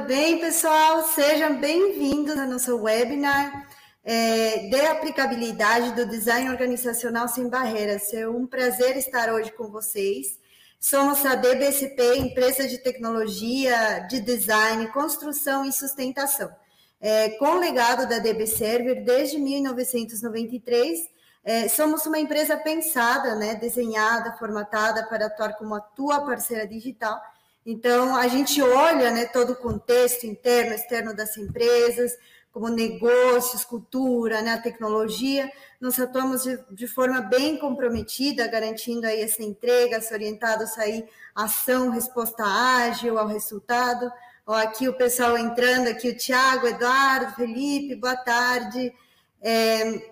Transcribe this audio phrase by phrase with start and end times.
[0.00, 1.02] tudo bem, pessoal?
[1.02, 3.68] Sejam bem-vindos ao nosso webinar
[4.02, 8.12] é, de aplicabilidade do design organizacional sem barreiras.
[8.14, 10.38] É um prazer estar hoje com vocês.
[10.78, 16.50] Somos a DBSP, empresa de tecnologia, de design, construção e sustentação.
[16.98, 20.98] É, com o legado da DB Server desde 1993,
[21.44, 27.20] é, somos uma empresa pensada, né, desenhada, formatada para atuar como a tua parceira digital
[27.64, 32.16] então, a gente olha né, todo o contexto interno, externo das empresas,
[32.52, 39.22] como negócios, cultura, né, a tecnologia, nós atuamos de, de, forma bem comprometida, garantindo aí
[39.22, 44.10] essa entrega, orientados aí ação, resposta ágil ao resultado.
[44.46, 48.92] Ó, aqui o pessoal entrando, aqui o Tiago, Eduardo, Felipe, boa tarde.
[49.40, 50.10] É,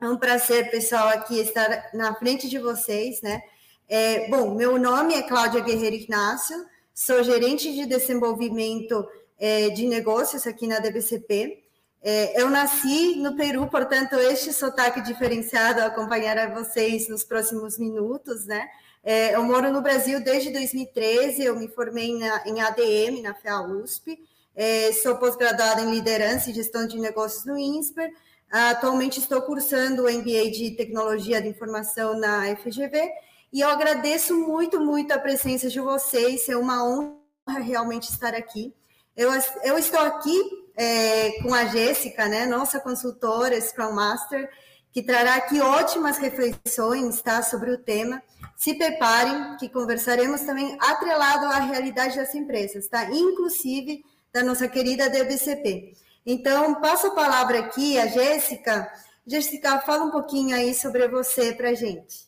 [0.00, 3.40] é um prazer, pessoal, aqui estar na frente de vocês, né?
[3.88, 6.66] É, bom, meu nome é Cláudia Guerreiro Ignácio,
[6.98, 11.62] sou gerente de desenvolvimento é, de negócios aqui na DBCP.
[12.02, 18.68] É, eu nasci no Peru, portanto, este sotaque diferenciado acompanhará vocês nos próximos minutos, né?
[19.04, 23.62] É, eu moro no Brasil desde 2013, eu me formei na, em ADM, na FEA
[23.62, 24.18] USP,
[24.56, 28.10] é, sou pós-graduada em liderança e gestão de negócios no INSPER,
[28.50, 33.08] atualmente estou cursando o MBA de Tecnologia de Informação na FGV
[33.52, 36.48] e eu agradeço muito, muito a presença de vocês.
[36.48, 38.74] É uma honra realmente estar aqui.
[39.16, 39.30] Eu,
[39.64, 44.48] eu estou aqui é, com a Jéssica, né, nossa consultora Scrum Master,
[44.92, 48.22] que trará aqui ótimas reflexões tá, sobre o tema.
[48.56, 53.04] Se preparem, que conversaremos também atrelado à realidade das empresas, tá?
[53.10, 55.94] inclusive da nossa querida DBCP.
[56.24, 58.92] Então, passo a palavra aqui a Jéssica.
[59.26, 62.27] Jéssica, fala um pouquinho aí sobre você para a gente.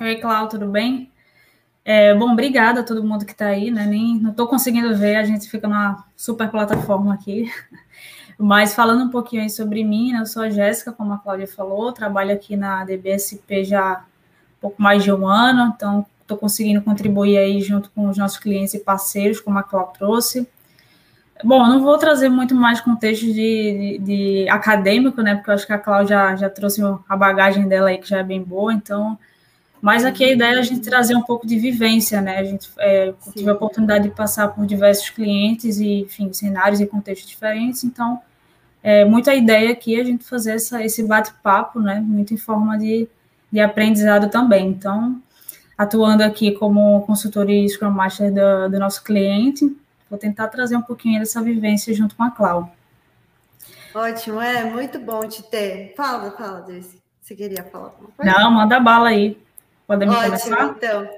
[0.00, 1.12] Oi, Cláudio, tudo bem?
[1.84, 3.84] É, bom, obrigada a todo mundo que está aí, né?
[3.84, 7.52] Nem, não estou conseguindo ver, a gente fica numa super plataforma aqui.
[8.38, 10.20] Mas falando um pouquinho aí sobre mim, né?
[10.20, 14.04] eu sou a Jéssica, como a Cláudia falou, trabalho aqui na DBSP já
[14.56, 18.38] um pouco mais de um ano, então estou conseguindo contribuir aí junto com os nossos
[18.38, 20.48] clientes e parceiros, como a Cláudia trouxe.
[21.44, 25.34] Bom, não vou trazer muito mais contexto de, de, de, acadêmico, né?
[25.34, 28.20] Porque eu acho que a Cláudia já, já trouxe a bagagem dela aí, que já
[28.20, 29.18] é bem boa, então
[29.82, 32.38] mas aqui a ideia é a gente trazer um pouco de vivência, né?
[32.38, 36.86] A gente é, tive a oportunidade de passar por diversos clientes e, enfim, cenários e
[36.86, 38.20] contextos diferentes, então
[38.80, 42.00] é muita ideia aqui a gente fazer essa, esse bate-papo, né?
[42.00, 43.08] Muito em forma de,
[43.50, 44.68] de aprendizado também.
[44.68, 45.20] Então,
[45.76, 49.76] atuando aqui como consultor e Scrum Master do, do nosso cliente,
[50.08, 52.72] vou tentar trazer um pouquinho dessa vivência junto com a Cláudia.
[53.92, 55.92] Ótimo, é muito bom te ter.
[55.96, 57.02] Fala, fala, Desse.
[57.20, 58.32] Você queria falar alguma coisa?
[58.32, 59.36] Não, manda bala aí.
[59.92, 60.74] Podemos Ótimo, começar?
[60.76, 61.10] Então.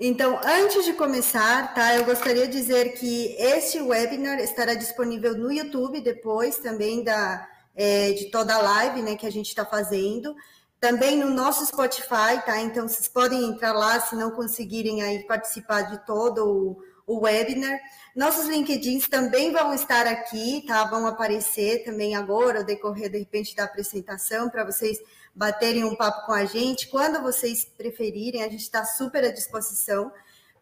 [0.00, 5.52] Então, antes de começar, tá, eu gostaria de dizer que este webinar estará disponível no
[5.52, 10.34] YouTube depois também da, é, de toda a live né, que a gente está fazendo.
[10.80, 12.58] Também no nosso Spotify, tá?
[12.60, 17.78] Então, vocês podem entrar lá se não conseguirem aí participar de todo o, o webinar.
[18.16, 20.84] Nossos LinkedIns também vão estar aqui, tá?
[20.84, 24.98] Vão aparecer também agora, ao decorrer, de repente, da apresentação, para vocês
[25.34, 26.88] baterem um papo com a gente.
[26.88, 30.12] Quando vocês preferirem, a gente está super à disposição.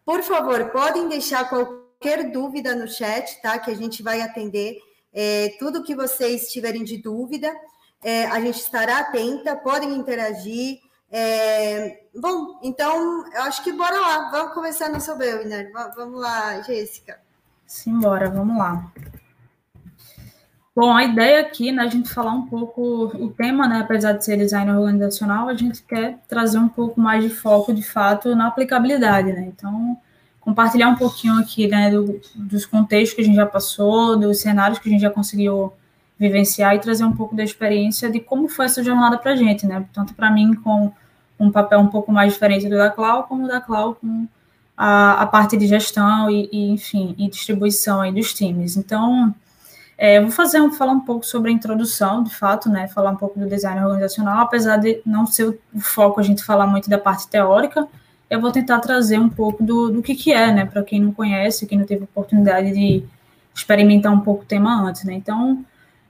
[0.05, 3.59] Por favor, podem deixar qualquer dúvida no chat, tá?
[3.59, 4.77] Que a gente vai atender
[5.13, 7.53] é, tudo que vocês tiverem de dúvida.
[8.03, 10.79] É, a gente estará atenta, podem interagir.
[11.11, 15.69] É, bom, então eu acho que bora lá, vamos começar nosso webinar.
[15.95, 17.19] Vamos lá, Jéssica.
[17.67, 18.91] Simbora, vamos lá.
[20.73, 24.23] Bom, a ideia aqui, né, a gente falar um pouco, o tema, né, apesar de
[24.23, 28.47] ser design organizacional, a gente quer trazer um pouco mais de foco, de fato, na
[28.47, 29.97] aplicabilidade, né, então,
[30.39, 34.79] compartilhar um pouquinho aqui, né, do, dos contextos que a gente já passou, dos cenários
[34.79, 35.73] que a gente já conseguiu
[36.17, 39.67] vivenciar e trazer um pouco da experiência de como foi essa jornada para a gente,
[39.67, 40.89] né, tanto para mim com
[41.37, 44.25] um papel um pouco mais diferente do da Clau, como da Clau com
[44.77, 48.77] a, a parte de gestão e, e, enfim, e distribuição aí dos times.
[48.77, 49.35] Então,
[50.03, 52.87] é, vou fazer um, falar um pouco sobre a introdução, de fato, né?
[52.87, 56.43] Falar um pouco do design organizacional, apesar de não ser o, o foco a gente
[56.43, 57.87] falar muito da parte teórica,
[58.27, 60.65] eu vou tentar trazer um pouco do, do que, que é, né?
[60.65, 63.03] Para quem não conhece, quem não teve oportunidade de
[63.53, 65.13] experimentar um pouco o tema antes, né?
[65.13, 65.63] Então,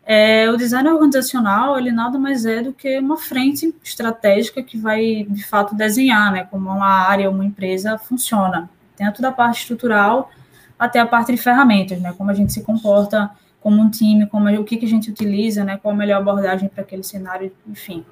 [0.06, 5.28] é, o design organizacional, ele nada mais é do que uma frente estratégica que vai,
[5.30, 6.48] de fato, desenhar, né?
[6.50, 10.32] Como uma área, uma empresa funciona, tanto da parte estrutural
[10.80, 12.14] até a parte de ferramentas, né?
[12.18, 13.30] Como a gente se comporta
[13.62, 16.68] como um time, como o que, que a gente utiliza, né, qual a melhor abordagem
[16.68, 18.04] para aquele cenário, enfim,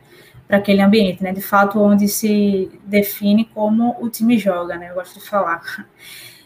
[0.47, 4.95] para aquele ambiente, né, de fato, onde se define como o time joga, né, eu
[4.95, 5.61] gosto de falar.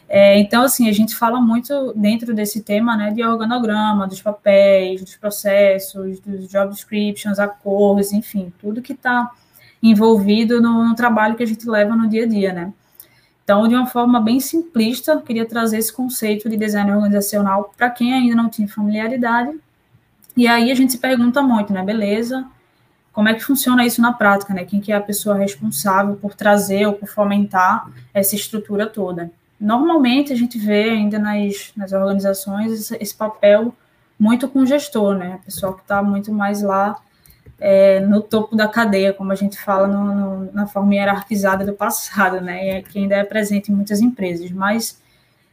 [0.07, 5.01] É, então, assim, a gente fala muito dentro desse tema, né, de organograma, dos papéis,
[5.01, 9.31] dos processos, dos job descriptions, acordos, enfim, tudo que está
[9.81, 12.71] envolvido no, no, trabalho que a gente leva no dia a dia, né.
[13.44, 18.13] Então, de uma forma bem simplista, queria trazer esse conceito de design organizacional para quem
[18.13, 19.60] ainda não tinha familiaridade.
[20.36, 22.45] E aí a gente se pergunta muito, né, beleza,
[23.13, 24.66] como é que funciona isso na prática, né?
[24.66, 29.31] Quem que é a pessoa responsável por trazer ou por fomentar essa estrutura toda?
[29.60, 33.74] Normalmente a gente vê ainda nas, nas organizações esse, esse papel
[34.18, 35.40] muito com o gestor, né?
[35.48, 37.00] A que está muito mais lá
[37.65, 41.71] é, no topo da cadeia, como a gente fala no, no, na forma hierarquizada do
[41.71, 42.81] passado, né?
[42.81, 44.51] Que ainda é presente em muitas empresas.
[44.51, 45.01] Mas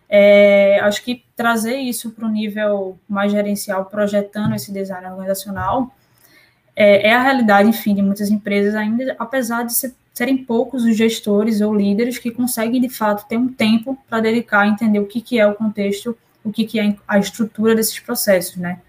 [0.09, 5.95] é, acho que trazer isso para o nível mais gerencial, projetando esse design organizacional,
[6.75, 10.97] é, é, a realidade, enfim, de muitas empresas ainda, apesar de ser, serem poucos os
[10.97, 15.06] gestores ou líderes que conseguem, de fato, ter um tempo para dedicar a entender o
[15.06, 18.81] que, que é o contexto, o que, que é a estrutura desses processos, né?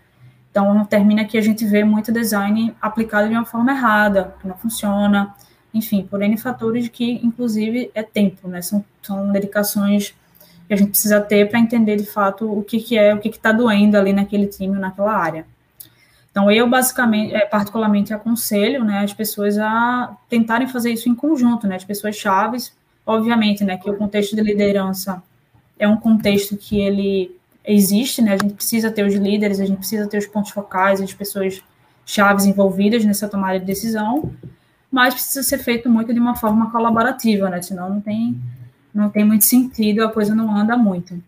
[0.51, 4.55] Então, termina que a gente vê muito design aplicado de uma forma errada, que não
[4.55, 5.33] funciona,
[5.73, 8.61] enfim, por N fatores que, inclusive, é tempo, né?
[8.61, 10.13] São, são dedicações
[10.67, 13.29] que a gente precisa ter para entender, de fato, o que, que é, o que
[13.29, 15.45] está doendo ali naquele time, naquela área.
[16.31, 21.65] Então, eu basicamente, é, particularmente, aconselho né, as pessoas a tentarem fazer isso em conjunto,
[21.65, 22.73] né, as pessoas chaves,
[23.05, 25.23] obviamente, né, que o contexto de liderança
[25.79, 29.77] é um contexto que ele existe, né, a gente precisa ter os líderes, a gente
[29.77, 31.61] precisa ter os pontos focais, as pessoas
[32.05, 34.33] chaves envolvidas nessa tomada de decisão,
[34.91, 38.39] mas precisa ser feito muito de uma forma colaborativa, né, senão não tem,
[38.93, 41.21] não tem muito sentido, a coisa não anda muito.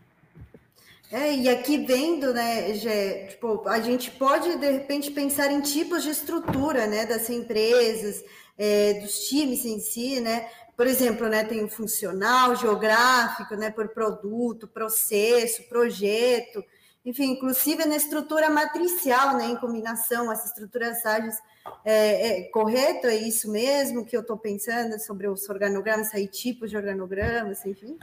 [1.12, 6.02] É, e aqui vendo, né, Gé, tipo, a gente pode, de repente, pensar em tipos
[6.02, 8.24] de estrutura, né, das empresas,
[8.58, 13.90] é, dos times em si, né, por exemplo, né, tem o funcional, geográfico, né, por
[13.90, 16.64] produto, processo, projeto,
[17.06, 21.36] enfim, inclusive na estrutura matricial, né, em combinação, essas estruturas ágeis,
[21.84, 23.08] é, é correto?
[23.08, 27.98] É isso mesmo que eu estou pensando sobre os organogramas, aí tipos de organogramas, enfim?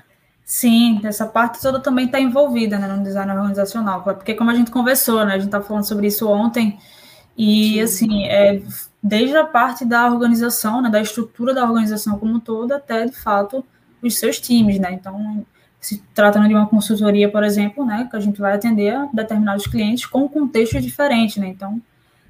[0.45, 4.71] Sim, essa parte toda também está envolvida né, no design organizacional, porque como a gente
[4.71, 6.79] conversou, né, a gente está falando sobre isso ontem,
[7.37, 7.81] e Sim.
[7.83, 8.63] assim, é,
[9.02, 13.17] desde a parte da organização, né, da estrutura da organização como um todo, até de
[13.17, 13.64] fato
[14.02, 14.93] os seus times, né?
[14.93, 15.44] Então,
[15.81, 19.67] se tratando de uma consultoria, por exemplo, né, que a gente vai atender a determinados
[19.67, 21.49] clientes com contextos diferentes, né?
[21.49, 21.81] Então,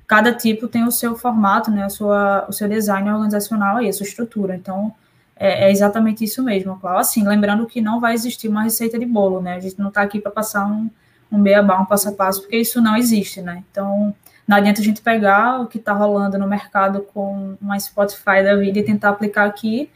[0.06, 3.92] cada tipo tem o seu formato, né, a sua, o seu design organizacional e a
[3.92, 4.54] sua estrutura.
[4.54, 4.94] Então,
[5.36, 7.00] é, é, exatamente isso mesmo, Cláudio.
[7.00, 9.54] Assim, lembrando que não vai existir uma receita de bolo, né?
[9.54, 10.90] A gente não está aqui para passar um,
[11.32, 13.64] um beabá, um passo a passo, porque isso não existe, né?
[13.70, 14.14] Então,
[14.50, 18.56] não adianta a gente pegar o que está rolando no mercado com uma Spotify da
[18.56, 19.88] vida e tentar aplicar aqui,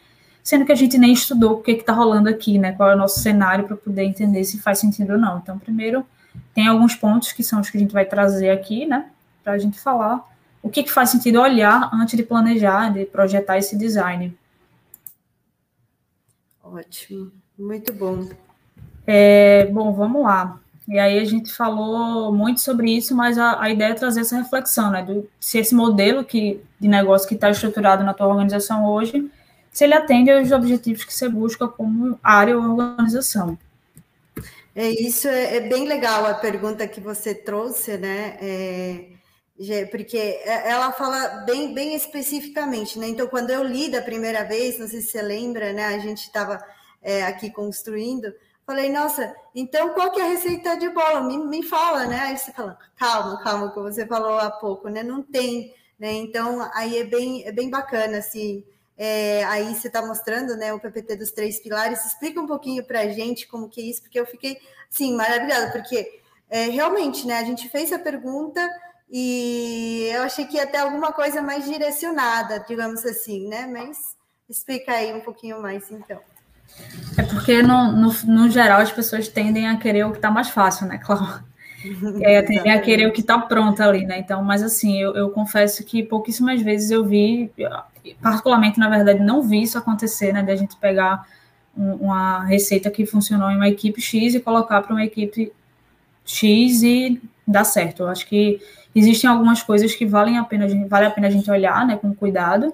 [0.44, 2.70] sendo que a gente nem estudou o que está rolando aqui, né?
[2.70, 5.38] Qual é o nosso cenário para poder entender se faz sentido ou não.
[5.38, 6.06] Então, primeiro,
[6.54, 9.10] tem alguns pontos que são os que a gente vai trazer aqui, né?
[9.42, 10.24] Para a gente falar
[10.62, 14.38] o que, que faz sentido olhar antes de planejar, de projetar esse design.
[16.62, 18.28] Ótimo, muito bom.
[19.04, 20.60] É, bom, vamos lá.
[20.86, 24.36] E aí a gente falou muito sobre isso, mas a, a ideia é trazer essa
[24.36, 25.02] reflexão, né?
[25.02, 29.30] Do, se esse modelo que, de negócio que está estruturado na tua organização hoje,
[29.72, 33.58] se ele atende aos objetivos que você busca como área ou organização.
[34.76, 38.36] É isso, é, é bem legal a pergunta que você trouxe, né?
[38.40, 43.08] É, porque é, ela fala bem, bem especificamente, né?
[43.08, 45.86] Então, quando eu li da primeira vez, não sei se você lembra, né?
[45.86, 46.62] A gente estava
[47.00, 48.32] é, aqui construindo,
[48.66, 51.22] falei, nossa, então qual que é a receita de bola?
[51.22, 52.18] Me, me fala, né?
[52.20, 55.02] Aí você fala, calma, calma, como você falou há pouco, né?
[55.02, 56.12] Não tem, né?
[56.12, 58.64] Então, aí é bem, é bem bacana, assim.
[58.96, 62.04] É, aí você está mostrando, né, o PPT dos três pilares.
[62.04, 64.58] Explica um pouquinho para a gente como que é isso, porque eu fiquei,
[64.90, 68.60] assim, maravilhada, porque é, realmente, né, a gente fez a pergunta
[69.10, 73.66] e eu achei que ia ter alguma coisa mais direcionada, digamos assim, né?
[73.66, 74.16] Mas
[74.48, 76.20] explica aí um pouquinho mais, então.
[77.16, 80.48] É porque, no, no, no geral, as pessoas tendem a querer o que está mais
[80.48, 81.44] fácil, né, Cláudia?
[82.22, 84.18] É, tendem a querer o que está pronto ali, né?
[84.18, 87.52] Então, mas assim, eu, eu confesso que pouquíssimas vezes eu vi,
[88.22, 90.42] particularmente, na verdade, não vi isso acontecer, né?
[90.42, 91.28] De a gente pegar
[91.76, 95.52] um, uma receita que funcionou em uma equipe X e colocar para uma equipe
[96.24, 98.04] X e dar certo.
[98.04, 98.62] Eu acho que
[98.94, 102.14] Existem algumas coisas que valem a pena, vale a pena a gente olhar, né, com
[102.14, 102.72] cuidado,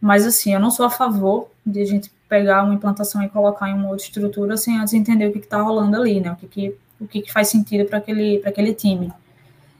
[0.00, 3.68] mas assim, eu não sou a favor de a gente pegar uma implantação e colocar
[3.68, 6.46] em uma outra estrutura sem antes entender o que está rolando ali, né, o que,
[6.46, 9.12] que, o que, que faz sentido para aquele, aquele time.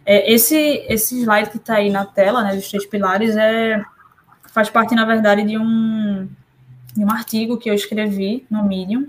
[0.04, 0.57] É, esse,
[0.88, 3.80] esse slide que está aí na tela, né, dos três pilares, é,
[4.52, 6.28] faz parte, na verdade, de um,
[6.97, 9.07] de um artigo que eu escrevi no Medium,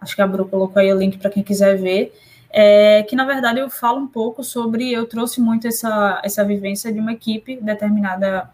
[0.00, 2.12] acho que a Bru colocou aí o link para quem quiser ver,
[2.50, 6.92] é, que na verdade eu falo um pouco sobre, eu trouxe muito essa, essa vivência
[6.92, 8.50] de uma equipe, determinada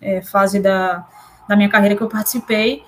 [0.00, 1.06] é, fase da,
[1.48, 2.84] da minha carreira que eu participei,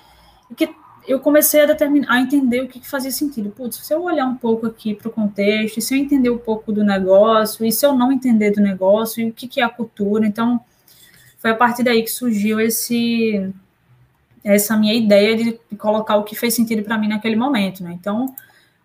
[0.49, 0.69] e que
[1.07, 3.49] eu comecei a, determinar, a entender o que, que fazia sentido.
[3.49, 6.71] Putz, se eu olhar um pouco aqui para o contexto, se eu entender um pouco
[6.71, 9.69] do negócio, e se eu não entender do negócio, e o que, que é a
[9.69, 10.59] cultura, então
[11.39, 13.53] foi a partir daí que surgiu esse
[14.43, 17.91] essa minha ideia de colocar o que fez sentido para mim naquele momento, né?
[17.93, 18.33] Então,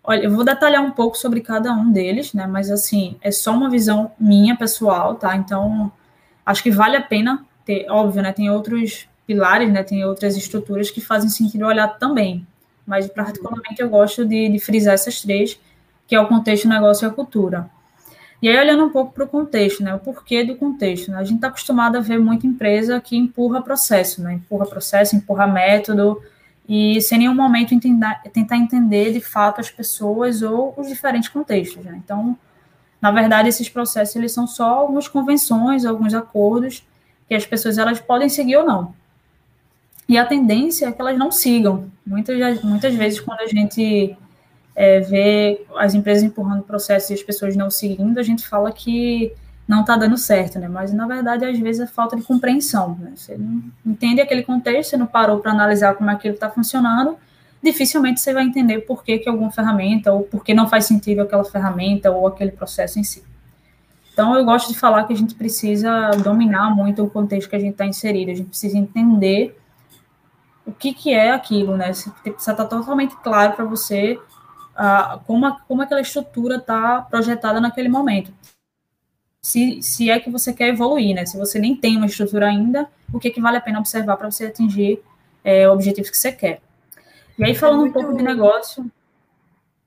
[0.03, 2.45] olha, eu vou detalhar um pouco sobre cada um deles, né?
[2.47, 5.35] Mas assim, é só uma visão minha pessoal, tá?
[5.37, 5.91] Então,
[6.45, 8.33] acho que vale a pena ter, óbvio, né?
[8.33, 9.83] Tem outros pilares, né?
[9.83, 12.45] Tem outras estruturas que fazem sentido olhar também.
[12.85, 15.59] Mas particularmente eu gosto de, de frisar essas três,
[16.07, 17.69] que é o contexto, o negócio e a cultura.
[18.41, 19.95] E aí, olhando um pouco para o contexto, né?
[19.95, 21.11] O porquê do contexto.
[21.11, 21.17] Né?
[21.17, 24.33] A gente está acostumado a ver muita empresa que empurra processo, né?
[24.33, 26.21] Empurra processo, empurra método,
[26.67, 31.83] e sem nenhum momento entender, tentar entender de fato as pessoas ou os diferentes contextos.
[31.83, 31.99] Né?
[32.03, 32.37] Então,
[33.01, 36.85] na verdade, esses processos eles são só algumas convenções, alguns acordos
[37.27, 38.95] que as pessoas elas podem seguir ou não.
[40.07, 41.91] E a tendência é que elas não sigam.
[42.05, 44.15] Muitas, muitas vezes, quando a gente
[44.75, 49.33] é, vê as empresas empurrando processos e as pessoas não seguindo, a gente fala que
[49.67, 50.67] não está dando certo, né?
[50.67, 52.97] Mas na verdade, às vezes é falta de compreensão.
[52.99, 53.13] Né?
[53.15, 57.17] Você não entende aquele contexto, você não parou para analisar como aquilo está funcionando,
[57.61, 61.21] dificilmente você vai entender por que, que alguma ferramenta ou por que não faz sentido
[61.21, 63.23] aquela ferramenta ou aquele processo em si.
[64.11, 67.59] Então, eu gosto de falar que a gente precisa dominar muito o contexto que a
[67.59, 69.57] gente está inserido, a gente precisa entender
[70.65, 71.93] o que, que é aquilo, né?
[71.93, 74.19] Você precisa estar totalmente claro para você
[74.73, 78.33] uh, como, a, como aquela estrutura está projetada naquele momento.
[79.41, 81.25] Se, se é que você quer evoluir, né?
[81.25, 84.31] Se você nem tem uma estrutura ainda, o que, que vale a pena observar para
[84.31, 85.03] você atingir
[85.43, 86.61] é, objetivos que você quer.
[87.37, 87.99] E aí, falando é muito...
[87.99, 88.89] um pouco de negócio.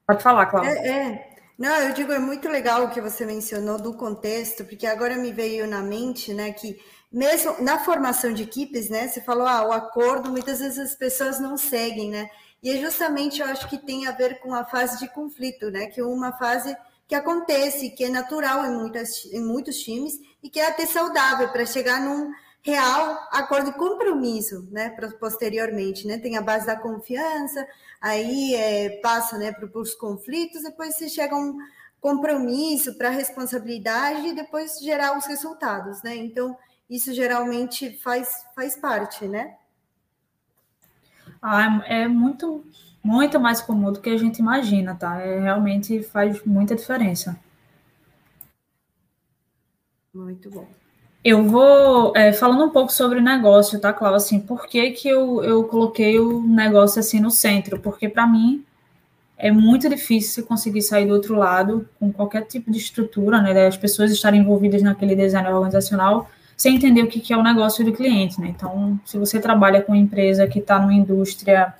[0.06, 0.70] Pode falar, Cláudia.
[0.70, 1.28] É, é,
[1.58, 5.32] Não, eu digo, é muito legal o que você mencionou do contexto, porque agora me
[5.32, 6.78] veio na mente, né, que
[7.12, 11.40] mesmo na formação de equipes, né, você falou, ah, o acordo, muitas vezes as pessoas
[11.40, 12.28] não seguem, né,
[12.62, 15.86] e é justamente, eu acho que tem a ver com a fase de conflito, né?
[15.86, 20.50] Que é uma fase que acontece, que é natural em, muitas, em muitos times e
[20.50, 22.32] que é até saudável para chegar num
[22.62, 24.90] real acordo de compromisso, né?
[25.20, 26.18] Posteriormente, né?
[26.18, 27.64] Tem a base da confiança,
[28.00, 29.52] aí é, passa, né?
[29.52, 31.56] Para os conflitos, depois se chega a um
[32.00, 36.16] compromisso para responsabilidade e depois gerar os resultados, né?
[36.16, 36.56] Então
[36.88, 39.56] isso geralmente faz faz parte, né?
[41.42, 42.64] Ah, é, muito,
[43.02, 45.20] muito mais comum do que a gente imagina, tá?
[45.20, 47.38] É, realmente faz muita diferença.
[50.12, 50.66] Muito bom.
[51.22, 54.16] Eu vou é, falando um pouco sobre o negócio, tá, Cláudia?
[54.16, 57.78] Assim, por que, que eu, eu coloquei o negócio assim no centro?
[57.80, 58.64] Porque para mim
[59.36, 63.66] é muito difícil conseguir sair do outro lado com qualquer tipo de estrutura, né?
[63.66, 67.92] As pessoas estarem envolvidas naquele design organizacional sem entender o que é o negócio do
[67.92, 68.48] cliente, né?
[68.48, 71.74] Então, se você trabalha com uma empresa que está numa indústria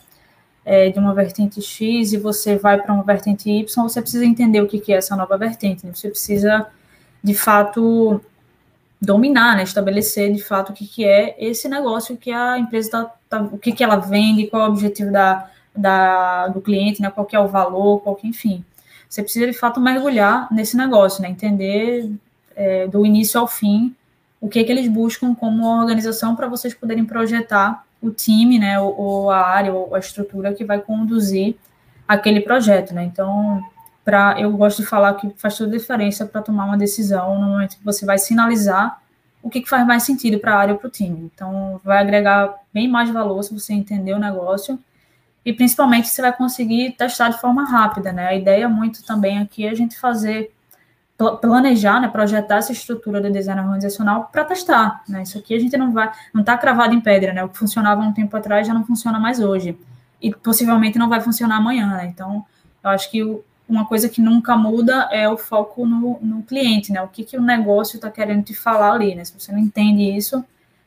[0.65, 4.61] é, de uma vertente X e você vai para uma vertente Y, você precisa entender
[4.61, 5.93] o que é essa nova vertente, né?
[5.95, 6.67] Você precisa,
[7.25, 8.21] de fato,
[9.01, 9.63] dominar, né?
[9.63, 13.73] Estabelecer, de fato, o que é esse negócio que a empresa está, tá, o que,
[13.73, 17.11] que ela vende, qual é o objetivo da, da, do cliente, né?
[17.11, 18.63] Qual é o valor, qual que, enfim.
[19.09, 21.31] Você precisa, de fato, mergulhar nesse negócio, né?
[21.31, 22.11] Entender
[22.55, 23.97] é, do início ao fim
[24.47, 28.97] o que, que eles buscam como organização para vocês poderem projetar o time, né, ou,
[28.97, 31.57] ou, a área, ou a estrutura que vai conduzir
[32.07, 33.03] aquele projeto, né?
[33.03, 33.61] Então,
[34.05, 37.49] para eu gosto de falar que faz toda a diferença para tomar uma decisão no
[37.49, 39.03] momento que você vai sinalizar
[39.43, 41.29] o que, que faz mais sentido para a área ou para o time.
[41.35, 44.79] Então, vai agregar bem mais valor se você entender o negócio
[45.45, 48.29] e principalmente você vai conseguir testar de forma rápida, né?
[48.29, 50.55] A ideia muito também aqui é a gente fazer
[51.17, 55.23] planejar, né, projetar essa estrutura de design organizacional para testar, né?
[55.23, 57.43] Isso aqui a gente não vai, não está cravado em pedra, né?
[57.43, 59.79] O que funcionava um tempo atrás já não funciona mais hoje
[60.21, 62.07] e possivelmente não vai funcionar amanhã, né?
[62.07, 62.45] Então,
[62.85, 63.23] eu acho que
[63.69, 67.01] uma coisa que nunca muda é o foco no, no cliente, né?
[67.01, 69.25] O que, que o negócio está querendo te falar ali, né?
[69.25, 70.45] Se você não entende isso,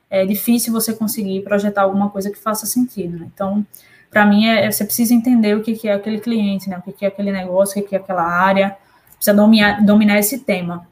[0.10, 3.28] é difícil você conseguir projetar alguma coisa que faça sentido, né?
[3.34, 3.66] Então,
[4.10, 6.78] para mim, é, é, você precisa entender o que, que é aquele cliente, né?
[6.78, 8.78] O que, que é aquele negócio, o que, que é aquela área,
[9.20, 10.88] precisa dominar, dominar esse tema.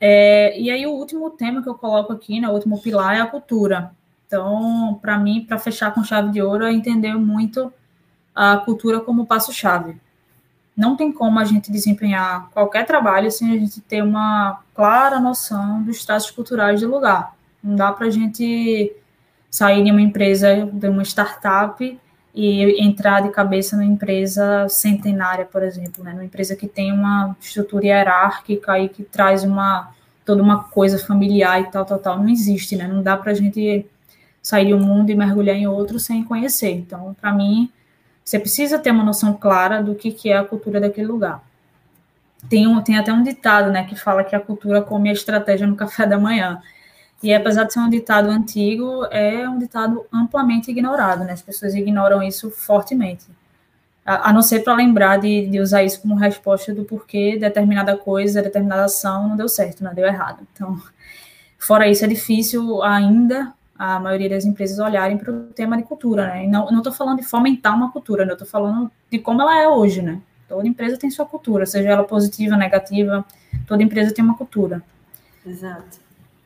[0.00, 3.20] É, e aí, o último tema que eu coloco aqui, né, o último pilar, é
[3.20, 3.90] a cultura.
[4.26, 7.72] Então, para mim, para fechar com chave de ouro, é entender muito
[8.34, 10.00] a cultura como passo-chave.
[10.76, 15.82] Não tem como a gente desempenhar qualquer trabalho sem a gente ter uma clara noção
[15.82, 17.36] dos traços culturais do lugar.
[17.62, 18.92] Não dá para a gente
[19.48, 22.00] sair de uma empresa, de uma startup,
[22.34, 26.12] e entrar de cabeça numa empresa centenária, por exemplo, né?
[26.12, 29.92] Numa empresa que tem uma estrutura hierárquica e que traz uma
[30.24, 32.88] toda uma coisa familiar e tal, tal, tal, não existe, né?
[32.88, 33.86] Não dá para a gente
[34.42, 36.70] sair de um mundo e mergulhar em outro sem conhecer.
[36.70, 37.70] Então, para mim,
[38.24, 41.42] você precisa ter uma noção clara do que, que é a cultura daquele lugar.
[42.48, 45.66] Tem, um, tem até um ditado, né, que fala que a cultura come a estratégia
[45.66, 46.60] no café da manhã.
[47.24, 51.32] E apesar de ser um ditado antigo, é um ditado amplamente ignorado, né?
[51.32, 53.24] As pessoas ignoram isso fortemente.
[54.04, 57.96] A, a não ser para lembrar de, de, usar isso como resposta do porquê determinada
[57.96, 60.46] coisa, determinada ação não deu certo, não deu errado.
[60.52, 60.78] Então,
[61.58, 66.26] fora isso, é difícil ainda a maioria das empresas olharem para o tema de cultura,
[66.26, 66.44] né?
[66.44, 68.32] E não estou falando de fomentar uma cultura, né?
[68.32, 70.20] Eu estou falando de como ela é hoje, né?
[70.46, 73.24] Toda empresa tem sua cultura, seja ela positiva, negativa,
[73.66, 74.82] toda empresa tem uma cultura.
[75.46, 76.03] Exato.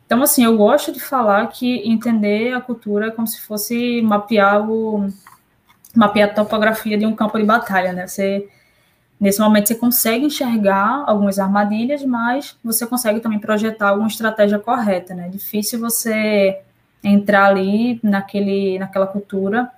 [0.09, 4.67] Então, assim, eu gosto de falar que entender a cultura é como se fosse mapear
[4.67, 5.07] o
[5.95, 8.07] mapear a topografia de um campo de batalha, né?
[8.07, 8.49] Você
[9.21, 15.15] nesse momento você consegue enxergar algumas armadilhas, mas você consegue também projetar alguma estratégia correta,
[15.15, 15.27] né?
[15.27, 16.59] É difícil você
[17.05, 19.71] entrar ali naquele naquela cultura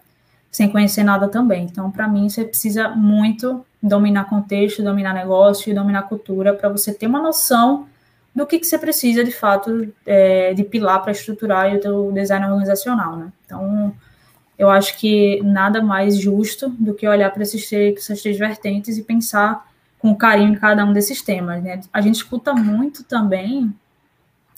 [0.48, 1.64] sem conhecer nada também.
[1.64, 7.08] Então, para mim, você precisa muito dominar contexto, dominar negócio, dominar cultura para você ter
[7.08, 7.88] uma noção
[8.34, 12.46] do que, que você precisa, de fato, é, de pilar para estruturar o teu design
[12.46, 13.32] organizacional, né?
[13.44, 13.94] Então,
[14.58, 18.98] eu acho que nada mais justo do que olhar para esses três, essas três vertentes
[18.98, 19.66] e pensar
[19.98, 21.80] com carinho em cada um desses temas, né?
[21.92, 23.74] A gente escuta muito também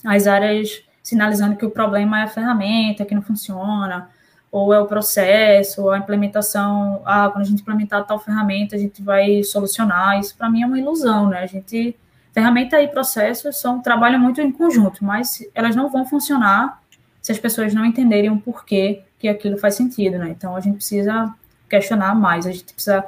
[0.05, 4.09] as áreas sinalizando que o problema é a ferramenta que não funciona,
[4.51, 8.79] ou é o processo, ou a implementação, ah, quando a gente implementar tal ferramenta, a
[8.79, 10.19] gente vai solucionar.
[10.19, 11.39] Isso para mim é uma ilusão, né?
[11.39, 11.95] A gente
[12.33, 16.81] Ferramenta e processos são trabalham muito em conjunto, mas elas não vão funcionar
[17.21, 20.29] se as pessoas não entenderem o porquê que aquilo faz sentido, né?
[20.29, 21.31] Então a gente precisa
[21.69, 23.05] questionar mais, a gente precisa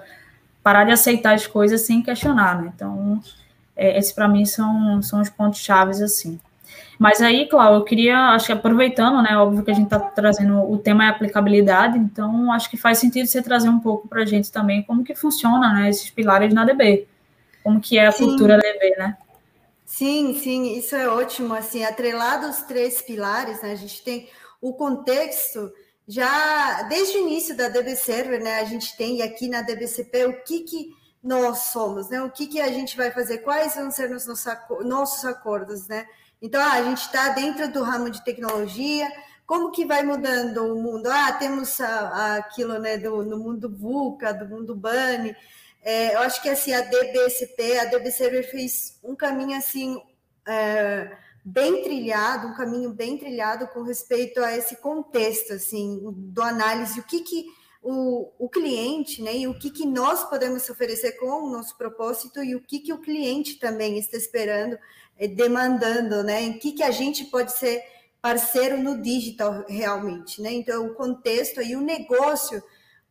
[0.62, 2.72] parar de aceitar as coisas sem questionar, né?
[2.74, 3.20] Então,
[3.76, 6.40] é, esse para mim são, são os pontos chaves assim.
[7.00, 10.72] Mas aí, Cláudio, eu queria, acho que aproveitando, né, óbvio que a gente está trazendo
[10.72, 14.26] o tema é aplicabilidade, então acho que faz sentido você trazer um pouco para a
[14.26, 17.08] gente também como que funciona, né, esses pilares na DB
[17.66, 18.26] como que é a sim.
[18.26, 19.18] cultura DB, né?
[19.84, 21.56] Sim, sim, isso é ótimo.
[21.56, 24.30] Assim, atrelado aos três pilares, né, a gente tem
[24.62, 25.74] o contexto
[26.08, 28.60] já desde o início da DB Server, né?
[28.60, 30.90] A gente tem aqui na DBCP o que que
[31.24, 32.22] nós somos, né?
[32.22, 33.40] O que que a gente vai fazer?
[33.40, 34.28] Quais vão ser os
[34.84, 36.06] nossos acordos, né?
[36.40, 39.12] Então, ah, a gente está dentro do ramo de tecnologia.
[39.48, 41.08] Como que vai mudando o mundo?
[41.08, 42.96] Ah, temos aquilo, né?
[43.00, 45.36] Do, no mundo VUCA, do mundo BANI.
[45.86, 50.02] É, eu acho que assim, a DBSP, a DBCB fez um caminho assim
[50.48, 57.00] é, bem trilhado, um caminho bem trilhado com respeito a esse contexto assim do análise,
[57.00, 57.46] o que, que
[57.84, 62.44] o, o cliente, né, e o que, que nós podemos oferecer com o nosso propósito
[62.44, 64.76] e o que, que o cliente também está esperando,
[65.16, 67.84] é, demandando, né, em que, que a gente pode ser
[68.20, 70.52] parceiro no digital realmente, né?
[70.52, 72.64] Então, o contexto aí, o negócio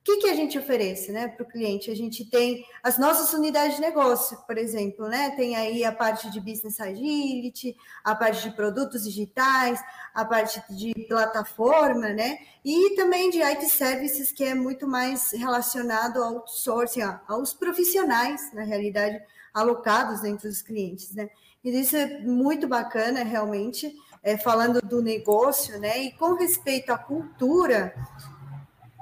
[0.04, 1.90] que, que a gente oferece né, para o cliente?
[1.90, 5.30] A gente tem as nossas unidades de negócio, por exemplo, né?
[5.30, 9.82] Tem aí a parte de business agility, a parte de produtos digitais,
[10.14, 12.38] a parte de plataforma, né?
[12.62, 18.62] E também de IT services, que é muito mais relacionado ao outsourcing, aos profissionais, na
[18.62, 19.18] realidade,
[19.54, 21.30] alocados dentro dos clientes, né?
[21.64, 23.90] E isso é muito bacana, realmente,
[24.22, 25.98] é, falando do negócio, né?
[26.02, 27.94] E com respeito à cultura,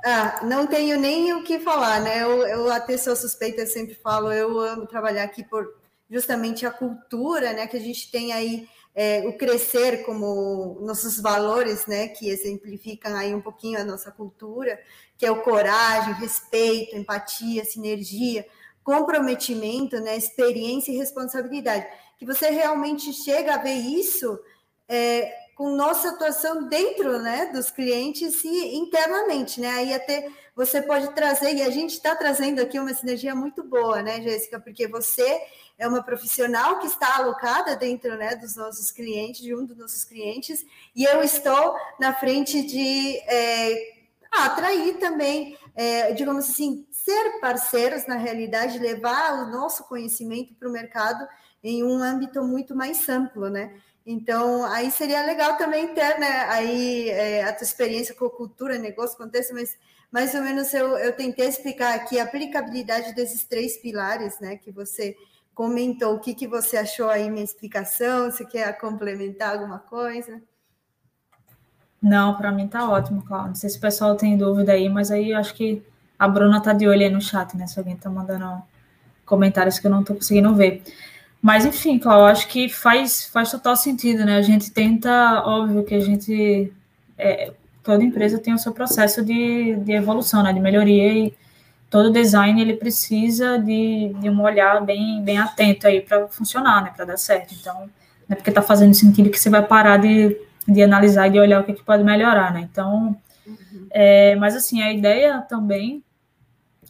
[0.05, 2.23] ah, não tenho nem o que falar, né?
[2.23, 6.71] Eu, eu até sou suspeita, eu sempre falo, eu amo trabalhar aqui por justamente a
[6.71, 7.67] cultura, né?
[7.67, 12.09] Que a gente tem aí é, o crescer como nossos valores, né?
[12.09, 14.81] Que exemplificam aí um pouquinho a nossa cultura,
[15.17, 18.45] que é o coragem, respeito, empatia, sinergia,
[18.83, 20.17] comprometimento, né?
[20.17, 21.87] Experiência e responsabilidade.
[22.19, 24.39] Que você realmente chega a ver isso
[24.89, 29.69] é, com nossa atuação dentro né, dos clientes e internamente, né?
[29.69, 34.03] Aí até você pode trazer, e a gente está trazendo aqui uma sinergia muito boa,
[34.03, 34.61] né, Jéssica?
[34.61, 35.41] Porque você
[35.79, 40.05] é uma profissional que está alocada dentro né, dos nossos clientes, de um dos nossos
[40.05, 43.95] clientes, e eu estou na frente de é,
[44.31, 50.73] atrair também, é, digamos assim, ser parceiros na realidade, levar o nosso conhecimento para o
[50.73, 51.27] mercado
[51.65, 53.81] em um âmbito muito mais amplo, né?
[54.05, 59.17] Então, aí seria legal também ter, né, aí é, a tua experiência com cultura, negócio,
[59.17, 59.77] contexto, mas
[60.11, 64.71] mais ou menos eu, eu tentei explicar aqui a aplicabilidade desses três pilares, né, que
[64.71, 65.17] você
[65.55, 66.15] comentou.
[66.15, 68.31] O que, que você achou aí minha explicação?
[68.31, 70.43] Se quer complementar alguma coisa?
[72.01, 73.49] Não, para mim tá ótimo, claro.
[73.49, 75.83] Não sei se o pessoal tem dúvida aí, mas aí eu acho que
[76.19, 77.67] A Bruna tá de olho aí no chat, né?
[77.67, 78.63] Se alguém tá mandando
[79.25, 80.83] comentários que eu não tô conseguindo ver.
[81.43, 84.37] Mas, enfim, Cláudio, acho que faz, faz total sentido, né?
[84.37, 86.73] A gente tenta, óbvio que a gente.
[87.19, 87.53] É,
[87.83, 90.53] toda empresa tem o seu processo de, de evolução, né?
[90.53, 91.35] De melhoria e
[91.91, 96.93] todo design ele precisa de, de um olhar bem, bem atento aí para funcionar, né?
[96.95, 97.55] Para dar certo.
[97.61, 97.91] Então, não
[98.31, 100.37] é porque tá fazendo sentido que você vai parar de,
[100.69, 102.69] de analisar e de olhar o que, que pode melhorar, né?
[102.71, 103.87] Então, uhum.
[103.91, 106.05] é, mas assim, a ideia também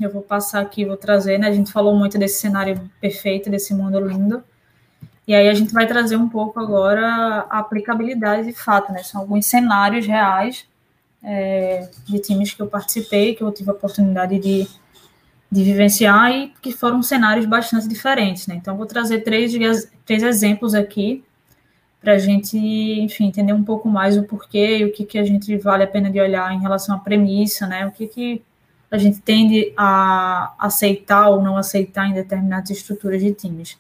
[0.04, 1.48] eu vou passar aqui, vou trazer, né?
[1.48, 4.42] A gente falou muito desse cenário perfeito, desse mundo lindo.
[5.26, 9.02] E aí a gente vai trazer um pouco agora a aplicabilidade de fato, né?
[9.02, 10.66] São alguns cenários reais
[11.22, 14.66] é, de times que eu participei, que eu tive a oportunidade de,
[15.50, 18.56] de vivenciar e que foram cenários bastante diferentes, né?
[18.56, 19.52] Então, vou trazer três,
[20.04, 21.24] três exemplos aqui
[22.00, 25.24] para a gente, enfim, entender um pouco mais o porquê e o que, que a
[25.24, 27.86] gente vale a pena de olhar em relação à premissa, né?
[27.86, 28.42] O que, que
[28.92, 33.78] a gente tende a aceitar ou não aceitar em determinadas estruturas de times.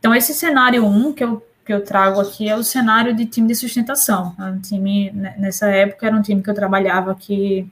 [0.00, 3.26] Então, esse cenário 1 um que eu, que eu trago aqui é o cenário de
[3.26, 4.34] time de sustentação.
[4.38, 7.70] É um time, né, nessa época, era um time que eu trabalhava que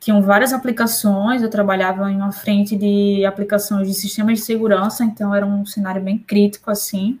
[0.00, 5.34] tinham várias aplicações, eu trabalhava em uma frente de aplicações de sistemas de segurança, então
[5.34, 7.20] era um cenário bem crítico, assim,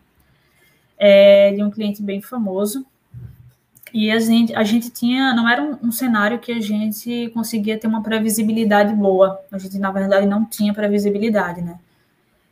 [0.96, 2.86] é, de um cliente bem famoso.
[3.92, 7.78] E a gente, a gente tinha, não era um, um, cenário que a gente conseguia
[7.78, 9.40] ter uma previsibilidade boa.
[9.50, 11.78] A gente, na verdade, não tinha previsibilidade, né?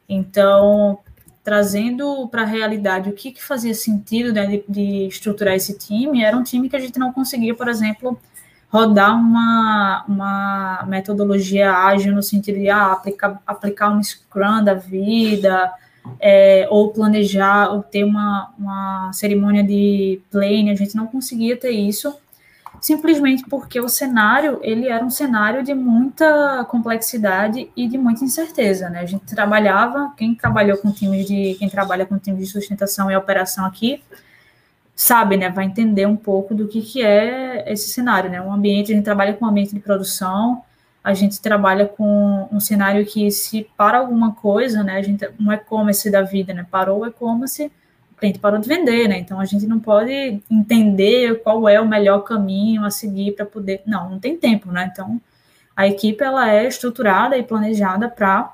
[0.09, 0.99] Então,
[1.45, 6.23] trazendo para a realidade o que, que fazia sentido né, de, de, estruturar esse time,
[6.23, 8.19] era um time que a gente não conseguia, por exemplo,
[8.69, 15.73] rodar uma, uma metodologia ágil no sentido de ah, aplicar, aplicar um Scrum da vida,
[16.21, 21.71] é, ou planejar, ou ter uma, uma cerimônia de plane, a gente não conseguia ter
[21.71, 22.17] isso,
[22.81, 28.89] simplesmente porque o cenário, ele era um cenário de muita complexidade e de muita incerteza,
[28.89, 29.01] né?
[29.01, 33.17] A gente trabalhava, quem trabalhou com times de, quem trabalha com times de sustentação e
[33.17, 34.03] operação aqui,
[34.95, 38.41] sabe, né, vai entender um pouco do que, que é esse cenário, né?
[38.41, 40.63] Um ambiente, a gente trabalha com um ambiente de produção,
[41.07, 45.53] a gente trabalha com um cenário que se para alguma coisa, né, a gente um
[45.53, 47.71] e-commerce da vida, né, parou o e-commerce,
[48.11, 51.87] o cliente parou de vender, né, então a gente não pode entender qual é o
[51.87, 55.21] melhor caminho a seguir para poder, não, não tem tempo, né, então
[55.77, 58.53] a equipe ela é estruturada e planejada para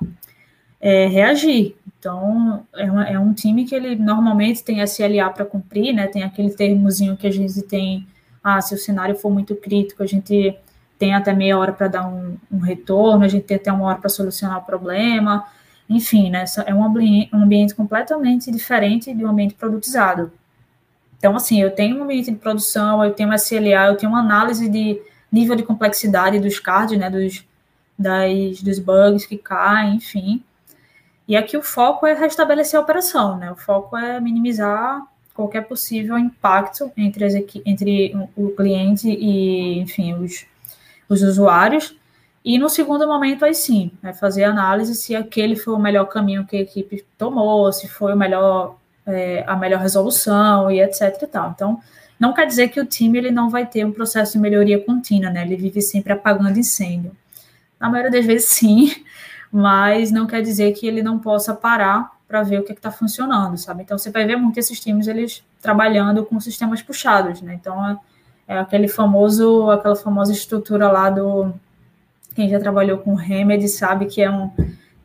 [0.78, 5.94] é, reagir, então é, uma, é, um time que ele normalmente tem SLA para cumprir,
[5.94, 8.06] né, tem aquele termozinho que a gente tem,
[8.44, 10.54] ah, se o cenário for muito crítico, a gente
[11.02, 13.98] tem até meia hora para dar um, um, retorno, a gente tem até uma hora
[13.98, 15.44] para solucionar o problema,
[15.90, 20.30] enfim, né, é um ambiente, um ambiente completamente diferente de um ambiente produtizado.
[21.18, 24.68] Então, assim, eu tenho um ambiente de produção, eu tenho SLA, eu tenho uma análise
[24.68, 27.44] de nível de complexidade dos cards, né, dos,
[27.98, 30.40] das, dos bugs que caem, enfim.
[31.26, 35.02] E aqui o foco é restabelecer a operação, né, o foco é minimizar
[35.34, 37.34] qualquer possível impacto entre, as,
[37.66, 40.46] entre o cliente e, enfim, os,
[41.12, 41.94] os usuários.
[42.44, 46.44] E no segundo momento, aí sim, é fazer análise se aquele foi o melhor caminho
[46.44, 51.26] que a equipe tomou, se foi o melhor, é, a melhor resolução e etc e
[51.26, 51.50] tal.
[51.50, 51.80] Então,
[52.18, 55.30] não quer dizer que o time ele não vai ter um processo de melhoria contínua,
[55.30, 55.42] né?
[55.42, 57.16] Ele vive sempre apagando incêndio.
[57.78, 58.92] Na maioria das vezes, sim,
[59.50, 63.56] mas não quer dizer que ele não possa parar para ver o que está funcionando,
[63.58, 63.82] sabe?
[63.82, 67.54] Então, você vai ver muito esses times eles trabalhando com sistemas puxados, né?
[67.60, 67.96] Então, é
[68.48, 71.52] aquele famoso, aquela famosa estrutura lá do
[72.34, 74.50] quem já trabalhou com Remedy sabe que é um,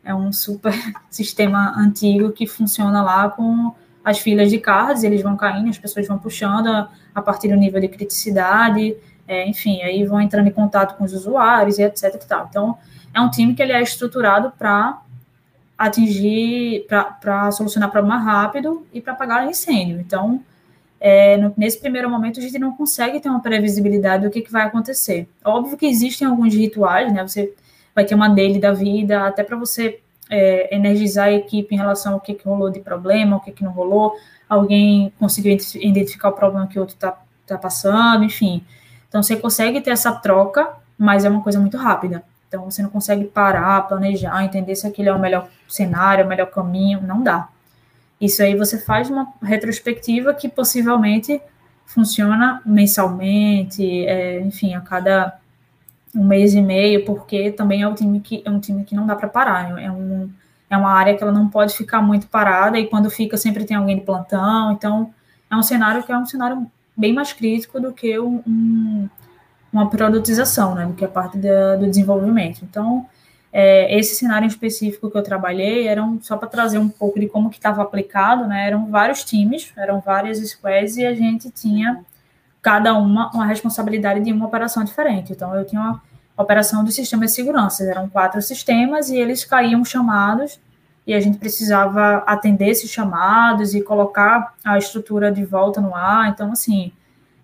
[0.04, 0.72] é um super
[1.10, 3.74] sistema antigo que funciona lá com
[4.04, 7.56] as filas de cards, eles vão caindo, as pessoas vão puxando a, a partir do
[7.56, 8.96] nível de criticidade,
[9.26, 12.46] é, enfim, aí vão entrando em contato com os usuários e etc e tal.
[12.48, 12.78] Então,
[13.12, 15.02] é um time que ele é estruturado para
[15.76, 16.86] atingir,
[17.20, 20.00] para solucionar problema rápido e para apagar incêndio.
[20.00, 20.42] Então,
[21.00, 24.52] é, no, nesse primeiro momento a gente não consegue ter uma previsibilidade do que, que
[24.52, 25.28] vai acontecer.
[25.44, 27.26] Óbvio que existem alguns rituais, né?
[27.26, 27.54] Você
[27.94, 32.14] vai ter uma dele da vida, até para você é, energizar a equipe em relação
[32.14, 34.14] ao que, que rolou de problema, o que, que não rolou,
[34.48, 38.64] alguém conseguiu identificar o problema que o outro está tá passando, enfim.
[39.08, 42.22] Então você consegue ter essa troca, mas é uma coisa muito rápida.
[42.46, 46.46] Então você não consegue parar, planejar, entender se aquele é o melhor cenário, o melhor
[46.46, 47.48] caminho, não dá.
[48.20, 51.40] Isso aí você faz uma retrospectiva que possivelmente
[51.86, 55.38] funciona mensalmente, é, enfim, a cada
[56.14, 59.06] um mês e meio, porque também é um time que é um time que não
[59.06, 60.30] dá para parar, é, um,
[60.68, 63.76] é uma área que ela não pode ficar muito parada e quando fica sempre tem
[63.76, 65.12] alguém de plantão, então
[65.50, 69.08] é um cenário que é um cenário bem mais crítico do que um, um,
[69.72, 72.60] uma produtização, né, que é parte da, do desenvolvimento.
[72.62, 73.06] Então,
[73.52, 77.28] é, esse cenário em específico que eu trabalhei eram só para trazer um pouco de
[77.28, 78.66] como que estava aplicado, né?
[78.66, 82.04] Eram vários times, eram várias squads e a gente tinha
[82.60, 85.32] cada uma uma responsabilidade de uma operação diferente.
[85.32, 86.02] Então eu tinha uma
[86.36, 90.60] operação dos sistemas de segurança, eram quatro sistemas e eles caíam chamados
[91.06, 96.28] e a gente precisava atender esses chamados e colocar a estrutura de volta no ar.
[96.28, 96.92] Então assim,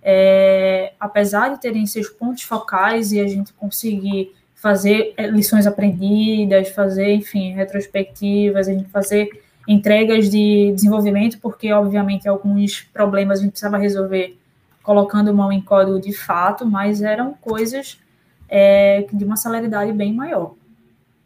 [0.02, 6.70] é, apesar de terem seus pontos focais e a gente conseguir fazer é, lições aprendidas,
[6.70, 9.28] fazer, enfim, retrospectivas, a gente fazer
[9.68, 14.38] entregas de desenvolvimento, porque, obviamente, alguns problemas a gente precisava resolver
[14.82, 18.00] colocando mão em código de fato, mas eram coisas
[18.48, 20.54] é, de uma celeridade bem maior.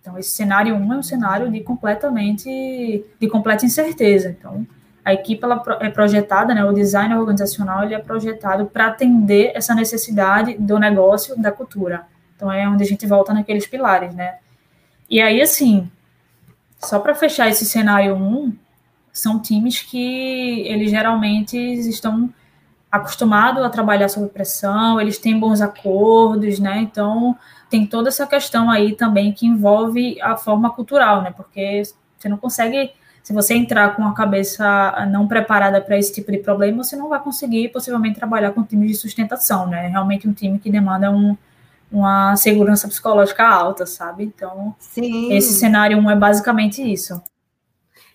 [0.01, 4.31] Então, esse cenário 1 é um cenário de completamente, de completa incerteza.
[4.37, 4.67] Então,
[5.05, 9.77] a equipe ela é projetada, né, o design organizacional ele é projetado para atender essa
[9.77, 12.05] necessidade do negócio, da cultura.
[12.39, 14.39] Então é onde a gente volta naqueles pilares, né?
[15.11, 15.91] E aí, assim,
[16.79, 18.55] só para fechar esse cenário 1,
[19.13, 22.33] são times que eles geralmente estão
[22.91, 26.79] acostumados a trabalhar sob pressão, eles têm bons acordos, né?
[26.79, 27.37] Então,
[27.69, 31.33] tem toda essa questão aí também que envolve a forma cultural, né?
[31.37, 31.83] Porque
[32.17, 36.39] você não consegue, se você entrar com a cabeça não preparada para esse tipo de
[36.39, 39.89] problema, você não vai conseguir possivelmente trabalhar com times de sustentação, né?
[39.89, 41.37] Realmente um time que demanda um,
[41.91, 44.25] uma segurança psicológica alta, sabe?
[44.25, 45.33] Então, Sim.
[45.33, 47.21] esse cenário 1 um é basicamente isso.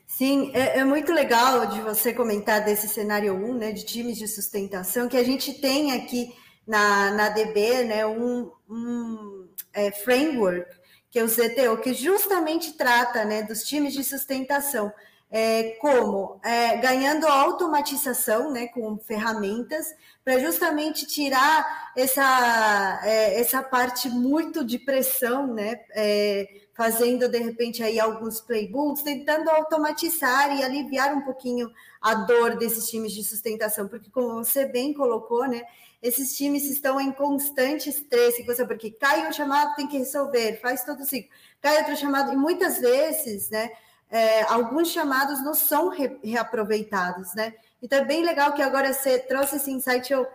[0.08, 4.28] Sim, é, é, muito legal de você comentar desse cenário 1, né, de times de
[4.28, 6.32] sustentação, que a gente tem aqui
[6.68, 10.70] na, na DB, né, um, um é, framework,
[11.10, 14.94] que é o ZTO, que justamente trata, né, dos times de sustentação,
[15.36, 24.08] é, como é, ganhando automatização, né, com ferramentas, para justamente tirar essa, é, essa parte
[24.10, 25.82] muito de pressão, né?
[25.90, 32.56] É, fazendo de repente aí alguns playbooks, tentando automatizar e aliviar um pouquinho a dor
[32.58, 35.64] desses times de sustentação, porque como você bem colocou, né?
[36.02, 41.02] Esses times estão em constante estresse, porque cai um chamado, tem que resolver, faz todo
[41.02, 43.72] o ciclo, cai outro chamado, e muitas vezes, né?
[44.14, 47.56] É, alguns chamados não são re, reaproveitados, né?
[47.82, 50.28] Então é bem legal que agora você trouxe esse insight, eu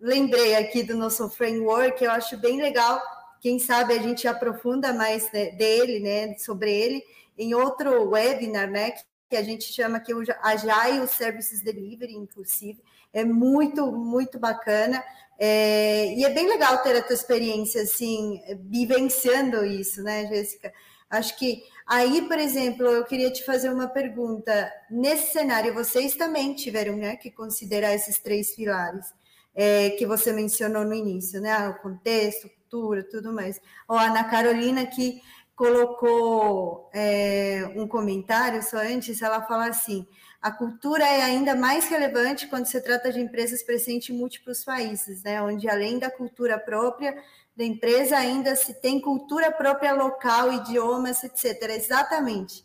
[0.00, 2.98] lembrei aqui do nosso framework, eu acho bem legal.
[3.38, 7.04] Quem sabe a gente aprofunda mais né, dele, né, sobre ele,
[7.36, 8.94] em outro webinar, né,
[9.28, 12.82] que a gente chama aqui o Agile Services Delivery, inclusive.
[13.12, 15.04] É muito, muito bacana.
[15.38, 20.72] É, e é bem legal ter a tua experiência, assim, vivenciando isso, né, Jéssica?
[21.10, 24.72] Acho que aí, por exemplo, eu queria te fazer uma pergunta.
[24.90, 29.06] Nesse cenário, vocês também tiveram né, que considerar esses três pilares
[29.54, 31.68] é, que você mencionou no início, né?
[31.68, 33.60] O contexto, cultura, tudo mais.
[33.88, 35.20] Ó, a Ana Carolina que
[35.54, 40.06] colocou é, um comentário só antes, ela fala assim:
[40.40, 45.22] a cultura é ainda mais relevante quando se trata de empresas presentes em múltiplos países,
[45.22, 45.40] né?
[45.42, 47.16] Onde além da cultura própria
[47.56, 51.70] da empresa ainda se tem cultura própria local, idiomas, etc.
[51.70, 52.64] Exatamente.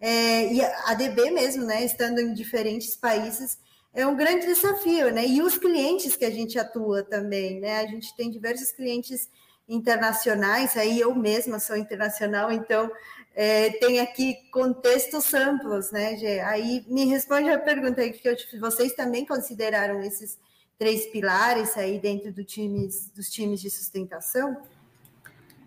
[0.00, 3.56] É, e a DB mesmo, né, estando em diferentes países,
[3.94, 5.26] é um grande desafio, né?
[5.26, 7.80] E os clientes que a gente atua também, né?
[7.80, 9.28] A gente tem diversos clientes
[9.68, 12.90] internacionais, aí eu mesma sou internacional, então
[13.34, 16.40] é, tem aqui contextos amplos, né, Gê?
[16.40, 20.38] Aí me responde a pergunta que eu, vocês também consideraram esses
[20.82, 24.56] três pilares aí dentro do times, dos times de sustentação?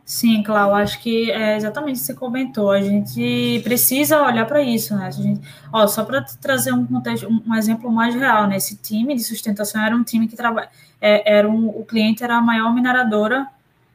[0.03, 2.69] Sim, Cláudio, acho que é exatamente o que você comentou.
[2.69, 5.07] A gente precisa olhar para isso, né?
[5.07, 5.39] A gente,
[5.71, 8.57] ó, só para trazer um contexto, um, um, exemplo mais real, né?
[8.57, 12.35] Esse time de sustentação era um time que trabalha, é, era um, o cliente era
[12.35, 13.47] a maior mineradora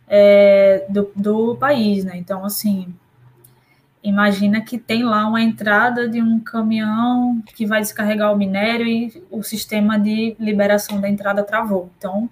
[0.09, 2.17] é, do, do país, né?
[2.17, 2.95] Então, assim,
[4.03, 9.23] imagina que tem lá uma entrada de um caminhão que vai descarregar o minério e
[9.31, 11.91] o sistema de liberação da entrada travou.
[11.99, 12.29] Então,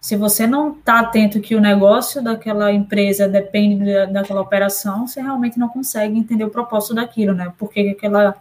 [0.00, 5.58] se você não está atento que o negócio daquela empresa depende daquela operação, você realmente
[5.58, 7.52] não consegue entender o propósito daquilo, né?
[7.58, 8.36] Por que aquela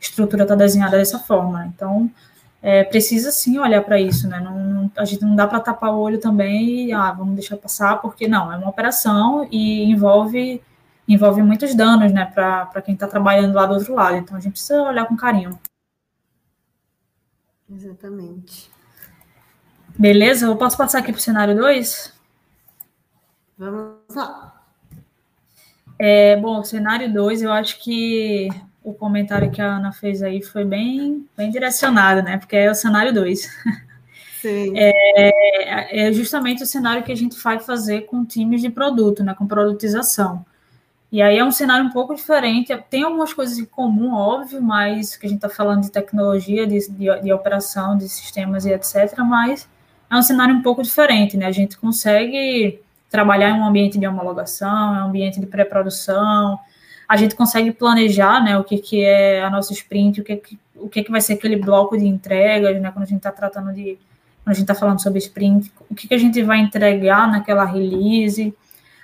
[0.00, 1.66] estrutura está desenhada dessa forma.
[1.66, 2.10] Então,
[2.62, 4.40] é, precisa sim olhar para isso, né?
[4.40, 8.00] Não, a gente não dá para tapar o olho também e, ah, vamos deixar passar,
[8.00, 10.60] porque não, é uma operação e envolve
[11.08, 14.16] envolve muitos danos, né, para quem está trabalhando lá do outro lado.
[14.16, 15.58] Então a gente precisa olhar com carinho.
[17.70, 18.70] Exatamente.
[19.98, 20.46] Beleza?
[20.46, 22.12] Eu posso passar aqui para o cenário 2?
[23.58, 24.54] Vamos lá.
[25.98, 28.48] É, bom, cenário 2, eu acho que
[28.84, 32.38] o comentário que a Ana fez aí foi bem, bem direcionado, né?
[32.38, 33.48] Porque é o cenário 2.
[34.76, 39.34] é, é, justamente o cenário que a gente vai fazer com times de produto, né,
[39.34, 40.46] com produtização.
[41.10, 42.76] E aí é um cenário um pouco diferente.
[42.90, 46.78] Tem algumas coisas em comum, óbvio, mas que a gente está falando de tecnologia, de,
[46.90, 49.18] de, de, operação, de sistemas e etc.
[49.20, 49.66] Mas
[50.10, 51.46] é um cenário um pouco diferente, né?
[51.46, 56.58] A gente consegue trabalhar em um ambiente de homologação, em um ambiente de pré-produção.
[57.08, 60.58] A gente consegue planejar, né, o que, que é a nossa sprint, o que, que,
[60.76, 63.72] o que, que vai ser aquele bloco de entregas, né, quando a gente está tratando
[63.72, 63.98] de,
[64.44, 67.64] quando a gente está falando sobre sprint, o que, que a gente vai entregar naquela
[67.64, 68.54] release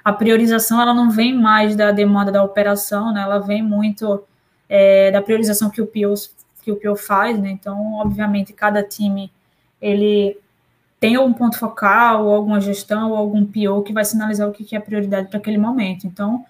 [0.05, 3.23] a priorização ela não vem mais da demanda da operação, né?
[3.23, 4.23] Ela vem muito
[4.69, 6.15] é, da priorização que o PO,
[6.63, 7.51] que o PO faz, né?
[7.51, 9.33] Então, obviamente, cada time
[9.81, 10.39] ele
[11.01, 14.77] tem algum ponto focal, ou alguma gestão, ou algum PO que vai sinalizar o que
[14.77, 16.07] é prioridade para aquele momento.
[16.07, 16.45] Então,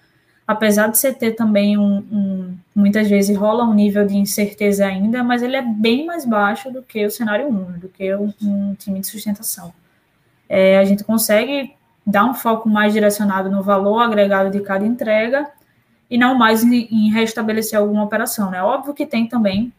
[0.45, 5.23] apesar de você ter também um, um, muitas vezes rola um nível de incerteza ainda,
[5.23, 8.75] mas ele é bem mais baixo do que o cenário 1, do que um, um
[8.75, 9.73] time de sustentação.
[10.47, 11.73] É, a gente consegue
[12.05, 15.47] dar um foco mais direcionado no valor agregado de cada entrega
[16.09, 18.51] e não mais em, restabelecer alguma operação.
[18.51, 18.61] Né?
[18.61, 19.73] Óbvio que tem também,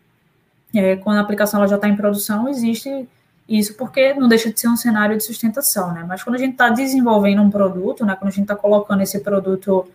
[0.74, 3.08] é, quando a aplicação ela já está em produção, existe
[3.48, 6.04] isso porque não deixa de ser um cenário de sustentação, né?
[6.06, 8.16] Mas quando a gente está desenvolvendo um produto, né?
[8.16, 9.86] Quando a gente está colocando esse produto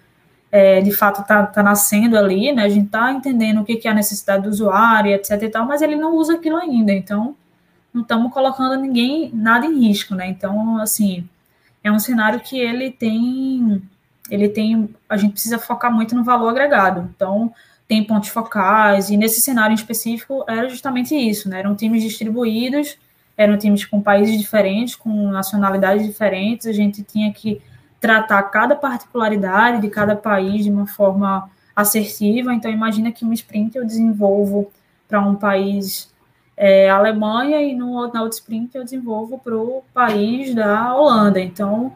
[0.50, 2.63] é, de fato está tá nascendo ali, né?
[2.63, 5.32] A gente está entendendo o que, que é a necessidade do usuário, etc.
[5.44, 7.36] e tal, mas ele não usa aquilo ainda, então
[7.94, 10.28] não estamos colocando ninguém nada em risco, né?
[10.28, 11.28] Então, assim,
[11.84, 13.82] é um cenário que ele tem,
[14.30, 17.10] ele tem, a gente precisa focar muito no valor agregado.
[17.15, 17.54] Então,
[17.88, 21.60] tem pontos focais, e nesse cenário em específico era justamente isso, né?
[21.60, 22.98] Eram times distribuídos,
[23.36, 27.62] eram times com países diferentes, com nacionalidades diferentes, a gente tinha que
[28.00, 32.54] tratar cada particularidade de cada país de uma forma assertiva.
[32.54, 34.72] Então, imagina que um sprint eu desenvolvo
[35.08, 36.12] para um país
[36.63, 41.39] é, Alemanha e no, na sprint eu desenvolvo para o país da Holanda.
[41.39, 41.91] Então,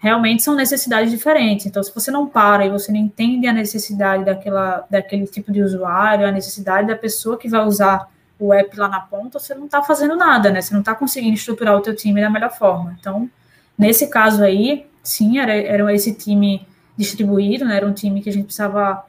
[0.00, 1.66] realmente são necessidades diferentes.
[1.66, 5.62] Então, se você não para e você não entende a necessidade daquela, daquele tipo de
[5.62, 9.66] usuário, a necessidade da pessoa que vai usar o app lá na ponta, você não
[9.66, 10.60] está fazendo nada, né?
[10.60, 12.96] Você não está conseguindo estruturar o teu time da melhor forma.
[12.98, 13.30] Então,
[13.78, 17.76] nesse caso aí, sim, era, era esse time distribuído, né?
[17.76, 19.04] Era um time que a gente precisava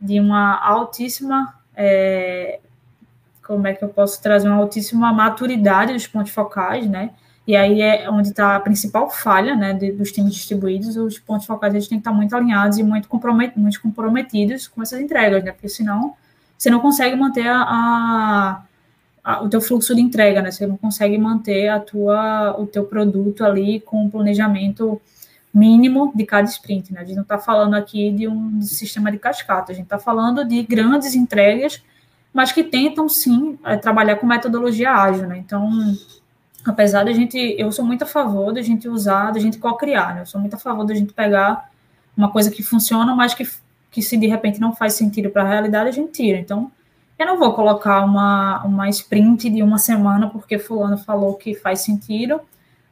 [0.00, 2.58] de uma altíssima é,
[3.46, 7.10] como é que eu posso trazer uma altíssima maturidade dos pontos focais, né?
[7.46, 10.96] E aí é onde está a principal falha, né, de, dos times distribuídos.
[10.96, 14.82] Os pontos focais eles têm que estar muito alinhados e muito, compromet, muito comprometidos com
[14.82, 15.52] essas entregas, né?
[15.52, 16.14] Porque senão
[16.58, 18.62] você não consegue manter a, a,
[19.22, 20.50] a, o teu fluxo de entrega, né?
[20.50, 25.00] Você não consegue manter a tua, o teu produto ali com um planejamento
[25.54, 27.00] mínimo de cada sprint, né?
[27.00, 30.44] A gente não está falando aqui de um sistema de cascata, a gente está falando
[30.44, 31.80] de grandes entregas
[32.36, 35.38] mas que tentam sim é, trabalhar com metodologia ágil, né?
[35.38, 35.70] Então,
[36.66, 40.20] apesar da gente, eu sou muito a favor da gente usar, da gente co-criar, né?
[40.20, 41.70] Eu sou muito a favor da gente pegar
[42.14, 43.48] uma coisa que funciona, mas que,
[43.90, 46.36] que se de repente não faz sentido para a realidade, a gente tira.
[46.36, 46.70] Então,
[47.18, 51.80] eu não vou colocar uma, uma sprint de uma semana porque fulano falou que faz
[51.80, 52.42] sentido,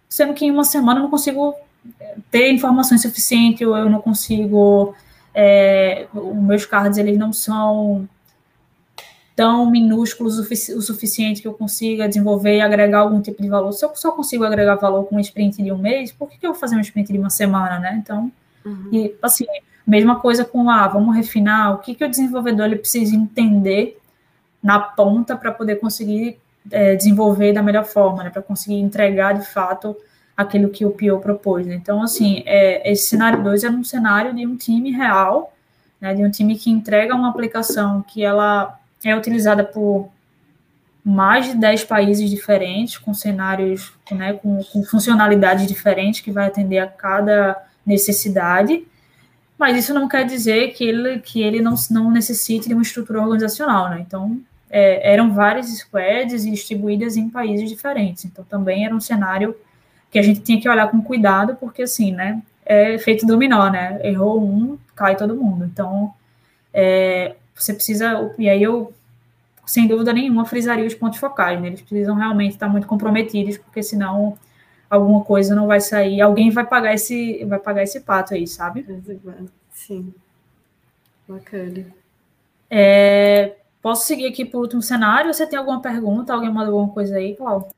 [0.08, 1.54] sendo que em uma semana eu não consigo
[2.00, 4.94] é, ter informações suficientes, ou eu não consigo,
[5.34, 8.08] é, os meus cards eles não são
[9.36, 13.72] tão minúsculos o suficiente que eu consiga desenvolver e agregar algum tipo de valor.
[13.72, 16.46] Se eu só consigo agregar valor com um sprint de um mês, por que, que
[16.46, 18.00] eu vou fazer um sprint de uma semana, né?
[18.00, 18.30] Então,
[18.64, 18.88] uhum.
[18.92, 19.44] e, assim,
[19.84, 23.98] mesma coisa com, ah, vamos refinar, o que, que o desenvolvedor ele precisa entender
[24.62, 26.38] na ponta para poder conseguir
[26.70, 28.30] é, desenvolver da melhor forma, né?
[28.30, 29.96] Para conseguir entregar, de fato,
[30.36, 31.74] aquilo que o PO propôs, né?
[31.74, 35.52] Então, assim, é, esse cenário 2 é um cenário de um time real,
[36.00, 36.14] né?
[36.14, 40.10] De um time que entrega uma aplicação que ela é utilizada por
[41.04, 46.78] mais de 10 países diferentes, com cenários, né, com, com funcionalidades diferentes, que vai atender
[46.78, 48.86] a cada necessidade,
[49.58, 53.20] mas isso não quer dizer que ele, que ele não, não necessite de uma estrutura
[53.20, 54.00] organizacional, né?
[54.00, 54.40] Então,
[54.70, 59.54] é, eram várias squads distribuídas em países diferentes, então também era um cenário
[60.10, 64.00] que a gente tinha que olhar com cuidado, porque assim, né, é feito dominó, né?
[64.02, 65.64] Errou um, cai todo mundo.
[65.64, 66.12] Então,
[66.72, 68.92] é, você precisa, e aí eu,
[69.66, 71.68] sem dúvida nenhuma, frisaria os pontos focais, né?
[71.68, 74.36] Eles precisam realmente estar muito comprometidos, porque senão
[74.90, 78.82] alguma coisa não vai sair, alguém vai pagar esse, vai pagar esse pato aí, sabe?
[79.70, 80.12] Sim.
[81.28, 81.86] Bacana.
[82.70, 85.32] É, posso seguir aqui para o último cenário?
[85.32, 86.32] Você tem alguma pergunta?
[86.32, 87.68] Alguém mandou alguma coisa aí, Cláudio?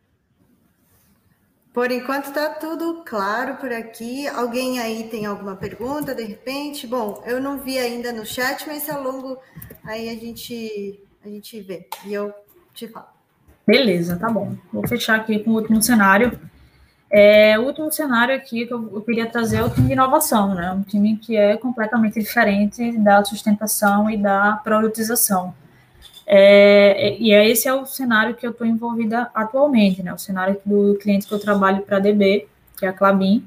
[1.76, 4.26] Por enquanto está tudo claro por aqui.
[4.28, 6.86] Alguém aí tem alguma pergunta de repente?
[6.86, 9.36] Bom, eu não vi ainda no chat, mas ao longo
[9.84, 12.32] aí a gente a gente vê e eu
[12.72, 13.08] te falo.
[13.66, 14.56] Beleza, tá bom.
[14.72, 16.40] Vou fechar aqui com o último cenário.
[17.10, 20.54] É, o último cenário aqui que eu, eu, queria trazer é o time de inovação,
[20.54, 20.72] né?
[20.72, 25.54] Um time que é completamente diferente da sustentação e da priorização.
[26.26, 30.12] É, e é, esse é o cenário que eu estou envolvida atualmente, né?
[30.12, 33.46] O cenário do cliente que eu trabalho para a DB, que é a Clabin.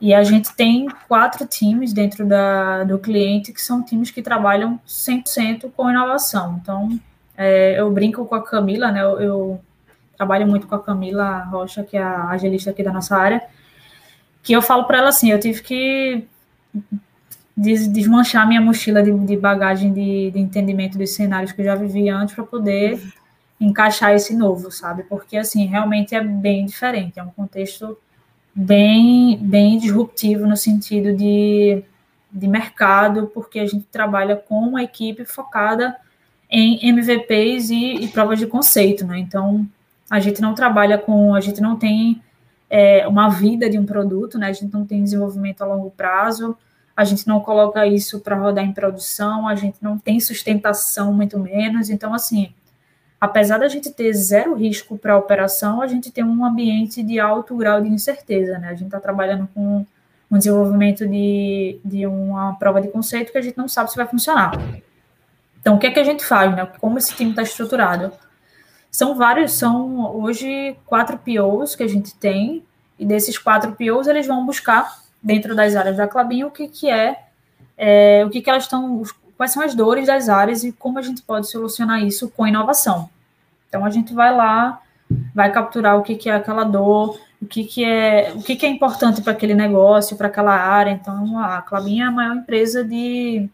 [0.00, 4.80] E a gente tem quatro times dentro da, do cliente que são times que trabalham
[4.86, 6.58] 100% com inovação.
[6.62, 6.98] Então,
[7.36, 9.02] é, eu brinco com a Camila, né?
[9.02, 9.60] Eu, eu,
[10.16, 13.42] trabalho muito com a Camila Rocha, que é a agilista aqui da nossa área,
[14.42, 16.28] que eu falo para ela assim, eu tive que
[17.60, 22.08] desmanchar minha mochila de, de bagagem de, de, entendimento dos cenários que eu já vivi
[22.08, 22.98] antes para poder
[23.60, 25.02] encaixar esse novo, sabe?
[25.02, 27.98] Porque, assim, realmente é bem diferente, é um contexto
[28.54, 31.84] bem, bem disruptivo no sentido de,
[32.32, 35.94] de mercado, porque a gente trabalha com uma equipe focada
[36.48, 39.18] em MVPs e, e provas de conceito, né?
[39.18, 39.68] Então,
[40.10, 42.22] a gente não trabalha com, a gente não tem
[42.70, 44.48] é, uma vida de um produto, né?
[44.48, 46.56] A gente não tem desenvolvimento a longo prazo,
[47.00, 51.38] a gente não coloca isso para rodar em produção, a gente não tem sustentação, muito
[51.38, 51.88] menos.
[51.88, 52.52] Então, assim,
[53.18, 57.18] apesar da gente ter zero risco para a operação, a gente tem um ambiente de
[57.18, 58.68] alto grau de incerteza, né?
[58.68, 59.86] A gente está trabalhando com
[60.30, 64.06] um desenvolvimento de, de uma prova de conceito que a gente não sabe se vai
[64.06, 64.52] funcionar.
[65.58, 66.66] Então, o que é que a gente faz, né?
[66.82, 68.12] Como esse time está estruturado?
[68.90, 72.62] São vários, são hoje quatro POs que a gente tem,
[72.98, 76.90] e desses quatro POs eles vão buscar dentro das áreas da Clabin o que, que
[76.90, 77.24] é,
[77.76, 79.02] é o que, que elas estão,
[79.36, 83.08] quais são as dores das áreas e como a gente pode solucionar isso com inovação.
[83.68, 84.80] Então a gente vai lá,
[85.34, 88.66] vai capturar o que, que é aquela dor, o que, que é o que, que
[88.66, 90.90] é importante para aquele negócio, para aquela área.
[90.90, 93.48] Então a Clabin é a maior empresa de,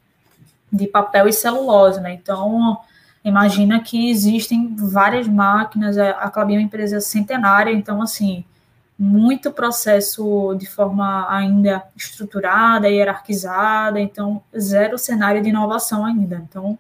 [0.72, 2.14] de papel e celulose, né?
[2.14, 2.78] Então
[3.24, 8.44] imagina que existem várias máquinas, a Clabin é uma empresa centenária, então assim
[8.98, 16.42] muito processo de forma ainda estruturada, hierarquizada, então zero cenário de inovação ainda.
[16.48, 16.78] Então,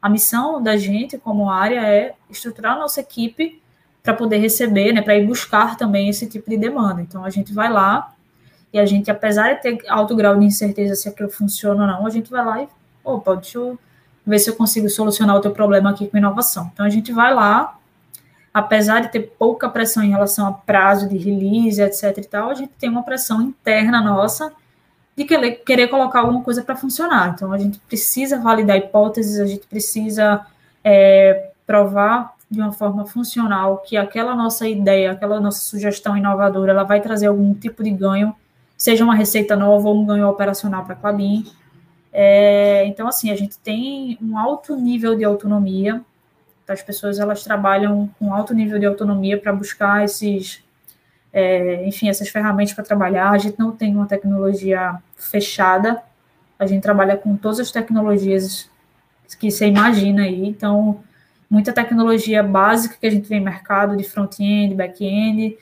[0.00, 3.60] a missão da gente como área é estruturar a nossa equipe
[4.02, 7.02] para poder receber, né, para ir buscar também esse tipo de demanda.
[7.02, 8.14] Então, a gente vai lá
[8.72, 12.06] e a gente, apesar de ter alto grau de incerteza se aquilo funciona ou não,
[12.06, 12.68] a gente vai lá e,
[13.04, 13.78] opa, deixa eu
[14.26, 16.70] ver se eu consigo solucionar o teu problema aqui com inovação.
[16.72, 17.77] Então, a gente vai lá,
[18.58, 22.54] apesar de ter pouca pressão em relação a prazo de release, etc e tal, a
[22.54, 24.52] gente tem uma pressão interna nossa
[25.16, 27.34] de querer, querer colocar alguma coisa para funcionar.
[27.34, 30.44] Então, a gente precisa validar hipóteses, a gente precisa
[30.82, 36.84] é, provar de uma forma funcional que aquela nossa ideia, aquela nossa sugestão inovadora, ela
[36.84, 38.34] vai trazer algum tipo de ganho,
[38.76, 41.44] seja uma receita nova ou um ganho operacional para a Clabin.
[42.12, 46.02] É, então, assim, a gente tem um alto nível de autonomia,
[46.68, 50.62] as pessoas elas trabalham com alto nível de autonomia para buscar esses,
[51.32, 53.30] é, enfim, essas ferramentas para trabalhar.
[53.30, 56.02] A gente não tem uma tecnologia fechada,
[56.58, 58.70] a gente trabalha com todas as tecnologias
[59.38, 60.46] que você imagina aí.
[60.46, 61.00] Então,
[61.48, 65.56] muita tecnologia básica que a gente vê mercado de front-end, back-end,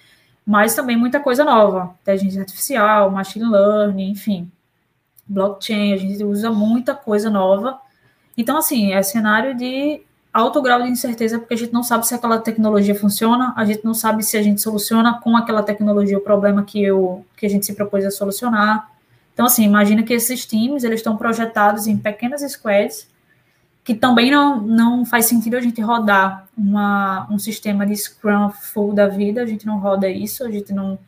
[0.47, 4.51] mas também muita coisa nova, inteligência artificial, machine learning, enfim,
[5.27, 7.81] blockchain, a gente usa muita coisa nova.
[8.37, 10.03] Então, assim, é cenário de
[10.37, 13.83] alto grau de incerteza, porque a gente não sabe se aquela tecnologia funciona, a gente
[13.83, 17.49] não sabe se a gente soluciona com aquela tecnologia o problema que, eu, que a
[17.49, 18.91] gente se propôs a solucionar.
[19.33, 23.09] Então, assim, imagina que esses times, eles estão projetados em pequenas squads,
[23.83, 28.93] que também não, não faz sentido a gente rodar uma, um sistema de Scrum full
[28.93, 30.99] da vida, a gente não roda isso, a gente não...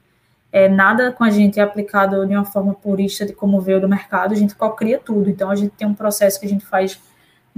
[0.51, 3.89] É, nada com a gente é aplicado de uma forma purista de como veio do
[3.89, 5.29] mercado, a gente cria tudo.
[5.29, 6.99] Então, a gente tem um processo que a gente faz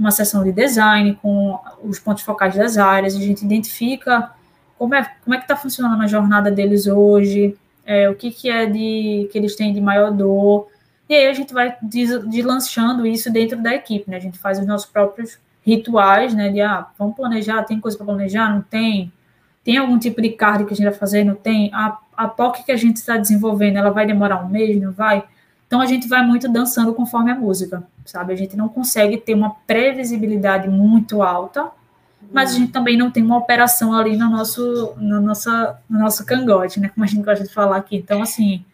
[0.01, 4.31] uma sessão de design com os pontos focais das áreas, a gente identifica
[4.77, 8.49] como é, como é que está funcionando a jornada deles hoje, é, o que, que
[8.49, 10.67] é de que eles têm de maior dor,
[11.07, 14.15] e aí a gente vai deslanchando isso dentro da equipe, né?
[14.15, 16.49] A gente faz os nossos próprios rituais, né?
[16.49, 18.49] De, ah, vamos planejar, tem coisa para planejar?
[18.55, 19.11] Não tem?
[19.61, 21.25] Tem algum tipo de card que a gente vai fazer?
[21.25, 21.69] Não tem?
[21.73, 24.81] A, a POC que a gente está desenvolvendo, ela vai demorar um mês?
[24.81, 25.23] Não vai?
[25.71, 28.33] Então a gente vai muito dançando conforme a música, sabe?
[28.33, 31.71] A gente não consegue ter uma previsibilidade muito alta,
[32.29, 36.25] mas a gente também não tem uma operação ali no nosso, no nossa, no nosso
[36.25, 36.89] cangote, né?
[36.89, 37.95] Como a gente gosta de falar aqui.
[37.95, 38.65] Então, assim,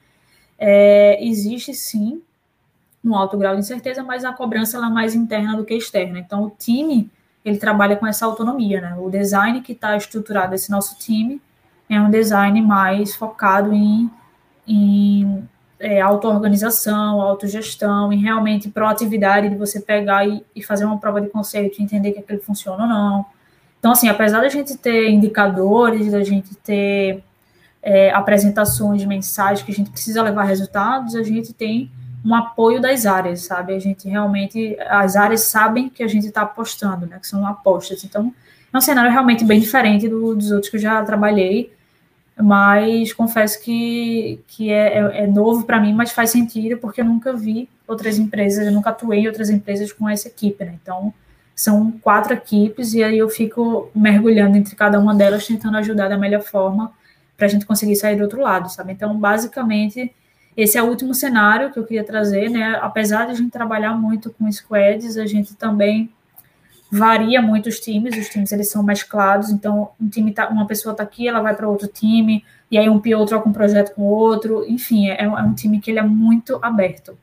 [0.58, 2.20] é, existe sim
[3.06, 6.18] um alto grau de incerteza, mas a cobrança ela é mais interna do que externa.
[6.18, 7.12] Então, o time
[7.46, 8.96] ele trabalha com essa autonomia, né?
[8.98, 11.40] O design que está estruturado esse nosso time
[11.88, 14.10] é um design mais focado em,
[14.68, 15.48] em
[15.80, 21.30] é, auto-organização, autogestão e realmente proatividade de você pegar e, e, fazer uma prova de
[21.30, 23.26] conceito e entender que aquilo funciona ou não.
[23.80, 27.24] Então, assim, apesar da gente ter indicadores, da gente ter
[27.82, 31.92] é, apresentações, mensagens que a gente precisa levar resultados, a gente tem
[32.26, 33.74] um apoio das áreas, sabe?
[33.74, 37.20] A gente realmente, as áreas sabem que a gente está apostando, né?
[37.20, 38.04] Que são apostas.
[38.04, 38.34] Então,
[38.74, 41.72] é um cenário realmente bem diferente do, dos outros que eu já trabalhei,
[42.40, 47.06] mas confesso que, que é, é, é novo para mim, mas faz sentido porque eu
[47.06, 50.78] nunca vi outras empresas, eu nunca atuei em outras empresas com essa equipe, né?
[50.82, 51.14] Então,
[51.56, 56.18] são quatro equipes e aí eu fico mergulhando entre cada uma delas, tentando ajudar da
[56.18, 56.94] melhor forma
[57.36, 58.94] para a gente conseguir sair do outro lado, sabe?
[58.94, 60.14] Então, basicamente,
[60.56, 62.78] esse é o último cenário que eu queria trazer, né?
[62.82, 66.12] Apesar de a gente trabalhar muito com squads, a gente também
[66.92, 70.94] varia muito os times, os times eles são mesclados, então um time tá, uma pessoa
[70.94, 74.04] está aqui, ela vai para outro time, e aí um PO troca um projeto com
[74.04, 77.18] outro, enfim, é, é um time que ele é muito aberto.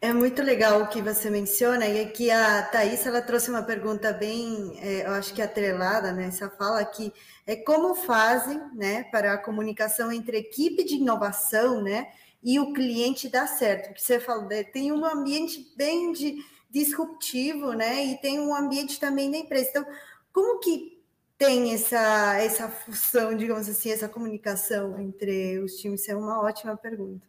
[0.00, 4.12] É muito legal o que você menciona, e aqui a Thaís, ela trouxe uma pergunta
[4.12, 7.12] bem, é, eu acho que atrelada, né, essa fala aqui,
[7.46, 12.08] é como fazem, né, para a comunicação entre equipe de inovação, né,
[12.42, 16.36] e o cliente dar certo, porque você falou, né, tem um ambiente bem de,
[16.70, 19.86] disruptivo, né, e tem um ambiente também da empresa, então,
[20.32, 20.98] como que
[21.38, 26.02] tem essa, essa função, digamos assim, essa comunicação entre os times?
[26.02, 27.26] Isso é uma ótima pergunta.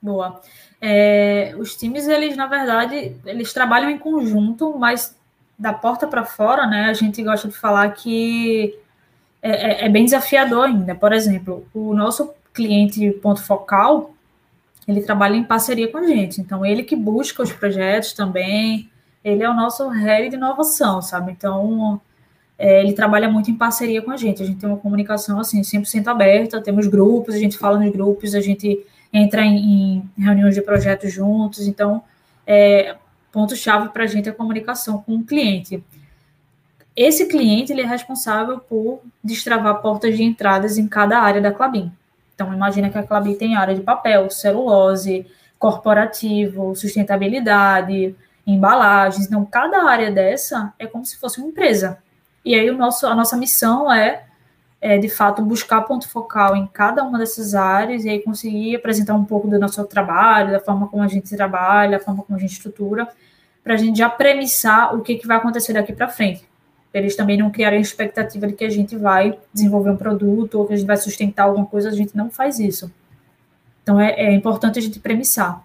[0.00, 0.42] Boa.
[0.80, 5.16] É, os times, eles, na verdade, eles trabalham em conjunto, mas
[5.58, 8.78] da porta para fora, né, a gente gosta de falar que
[9.40, 10.94] é, é, é, bem desafiador ainda.
[10.94, 14.14] Por exemplo, o nosso cliente ponto focal,
[14.86, 16.40] ele trabalha em parceria com a gente.
[16.40, 18.90] Então, ele que busca os projetos também,
[19.22, 21.32] ele é o nosso head de inovação, sabe?
[21.32, 22.00] Então,
[22.58, 24.42] é, ele trabalha muito em parceria com a gente.
[24.42, 28.34] A gente tem uma comunicação, assim, 100% aberta, temos grupos, a gente fala nos grupos,
[28.34, 31.66] a gente entra em, em reuniões de projetos juntos.
[31.66, 32.02] Então,
[32.46, 32.96] é,
[33.32, 35.82] ponto-chave para a gente é a comunicação com o cliente.
[36.94, 41.90] Esse cliente ele é responsável por destravar portas de entradas em cada área da Clabin.
[42.34, 45.26] Então, imagina que a Clabin tem área de papel, celulose,
[45.58, 48.14] corporativo, sustentabilidade,
[48.46, 49.26] embalagens.
[49.26, 51.98] Então, cada área dessa é como se fosse uma empresa.
[52.44, 54.24] E aí, o nosso, a nossa missão é
[54.84, 59.14] é, de fato, buscar ponto focal em cada uma dessas áreas e aí conseguir apresentar
[59.14, 62.38] um pouco do nosso trabalho, da forma como a gente trabalha, da forma como a
[62.38, 63.08] gente estrutura,
[63.62, 66.46] para a gente já premissar o que, que vai acontecer daqui para frente.
[66.94, 70.66] Eles também não criarem a expectativa de que a gente vai desenvolver um produto ou
[70.66, 72.90] que a gente vai sustentar alguma coisa, a gente não faz isso.
[73.82, 75.62] Então, é, é importante a gente premissar.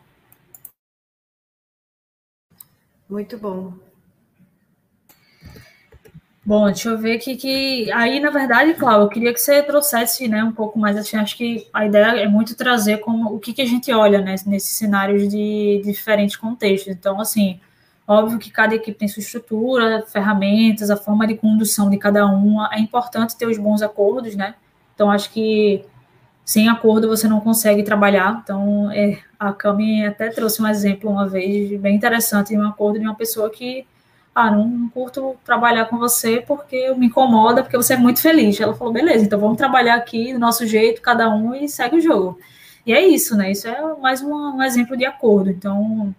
[3.08, 3.74] Muito bom.
[6.44, 10.28] Bom, deixa eu ver aqui que aí, na verdade, Cláudio, eu queria que você trouxesse,
[10.28, 13.54] né, um pouco mais assim, acho que a ideia é muito trazer como o que,
[13.54, 16.92] que a gente olha, né, nesses cenários de, de diferentes contextos.
[16.92, 17.60] Então, assim,
[18.10, 22.70] óbvio que cada equipe tem sua estrutura, ferramentas, a forma de condução de cada uma.
[22.74, 24.56] É importante ter os bons acordos, né?
[24.96, 25.86] Então, acho que
[26.44, 28.42] sem acordo você não consegue trabalhar.
[28.44, 33.00] Então, é, a Cami até trouxe um exemplo uma vez bem interessante de um acordo
[33.00, 33.86] de uma pessoa que
[34.34, 38.60] ah, não, não curto trabalhar com você porque me incomoda, porque você é muito feliz.
[38.60, 42.02] Ela falou, beleza, então vamos trabalhar aqui do nosso jeito, cada um, e segue o
[42.02, 42.40] jogo.
[42.86, 43.52] E é isso, né?
[43.52, 45.52] Isso é mais um, um exemplo de acordo.
[45.52, 46.16] Então,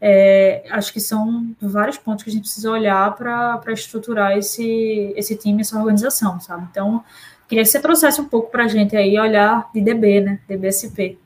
[0.00, 5.36] é, acho que são vários pontos que a gente precisa olhar para estruturar esse, esse
[5.36, 6.66] time, essa organização, sabe?
[6.70, 7.04] Então,
[7.48, 10.40] queria que você trouxesse um pouco para a gente aí olhar de DB, né?
[10.48, 11.18] DBSP.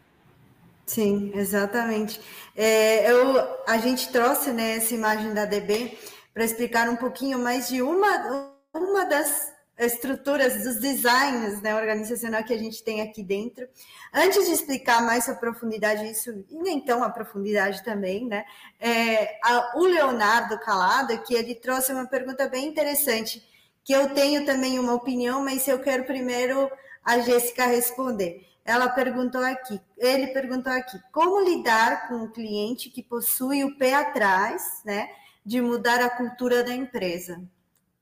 [0.86, 2.20] Sim, exatamente.
[2.56, 5.96] É, eu, a gente trouxe né, essa imagem da DB
[6.34, 12.52] para explicar um pouquinho mais de uma, uma das estruturas, dos designs né, organizacional que
[12.52, 13.66] a gente tem aqui dentro.
[14.12, 18.44] Antes de explicar mais a profundidade disso, e nem tão a profundidade também, né?
[18.78, 23.42] É, a, o Leonardo Calado, que ele trouxe uma pergunta bem interessante,
[23.84, 26.70] que eu tenho também uma opinião, mas eu quero primeiro
[27.04, 28.46] a Jéssica responder.
[28.64, 33.94] Ela perguntou aqui, ele perguntou aqui, como lidar com o cliente que possui o pé
[33.94, 35.08] atrás, né?
[35.44, 37.42] de mudar a cultura da empresa.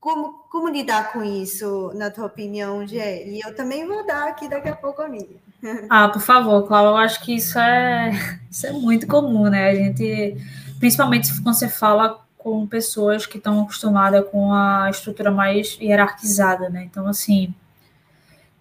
[0.00, 3.26] Como, como lidar com isso, na tua opinião, Gê?
[3.26, 5.26] E eu também vou dar aqui daqui a pouco a minha.
[5.90, 8.12] Ah, por favor, Cláudia, eu acho que isso é,
[8.50, 9.68] isso é muito comum, né?
[9.68, 10.34] A gente,
[10.78, 16.84] principalmente quando você fala com pessoas que estão acostumadas com a estrutura mais hierarquizada, né?
[16.84, 17.54] Então, assim,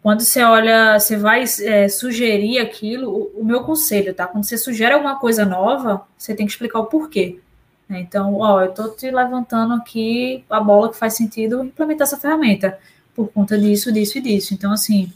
[0.01, 4.27] quando você olha, você vai é, sugerir aquilo, o, o, meu conselho, tá?
[4.27, 7.39] Quando você sugere alguma coisa nova, você tem que explicar o porquê.
[7.89, 12.77] Então, ó, eu estou te levantando aqui a bola que faz sentido implementar essa ferramenta
[13.15, 14.53] por conta disso, disso e disso.
[14.53, 15.11] Então, assim,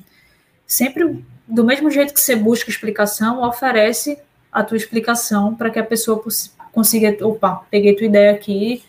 [0.65, 4.17] sempre do mesmo jeito que você busca explicação, oferece
[4.51, 6.24] a tua explicação para que a pessoa
[6.71, 8.84] consiga, opa, peguei tua ideia aqui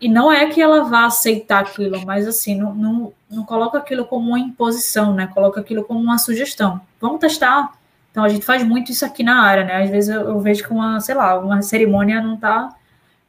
[0.00, 4.04] E não é que ela vá aceitar aquilo, mas assim, não, não, não coloca aquilo
[4.06, 5.28] como uma imposição, né?
[5.32, 6.80] Coloca aquilo como uma sugestão.
[7.00, 7.72] Vamos testar.
[8.10, 9.82] Então a gente faz muito isso aqui na área, né?
[9.84, 12.74] Às vezes eu, eu vejo que uma, sei lá, uma cerimônia não está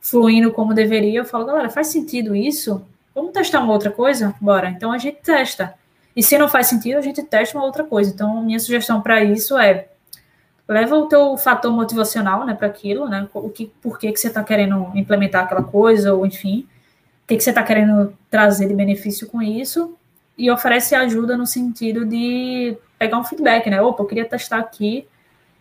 [0.06, 1.20] fluindo como deveria.
[1.20, 2.86] Eu falo, galera, faz sentido isso?
[3.14, 4.36] Vamos testar uma outra coisa?
[4.40, 4.70] Bora.
[4.70, 5.74] Então a gente testa.
[6.16, 8.12] E se não faz sentido, a gente testa uma outra coisa.
[8.14, 9.88] Então, minha sugestão para isso é
[10.68, 14.30] leva o teu fator motivacional, né, para aquilo, né, o que, por que, que você
[14.30, 16.68] está querendo implementar aquela coisa, ou enfim,
[17.24, 19.96] o que, que você está querendo trazer de benefício com isso,
[20.36, 25.08] e oferece ajuda no sentido de pegar um feedback, né, opa, eu queria testar aqui,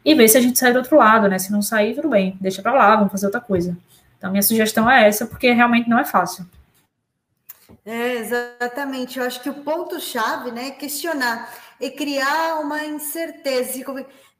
[0.03, 2.39] e ver se a gente sai do outro lado, né, se não sair, tudo bem,
[2.41, 3.77] deixa para lá, vamos fazer outra coisa.
[4.25, 6.47] Então, minha sugestão é essa, porque realmente não é fácil.
[7.85, 9.19] É, exatamente.
[9.19, 13.85] Eu acho que o ponto-chave né, é questionar, é criar uma incerteza.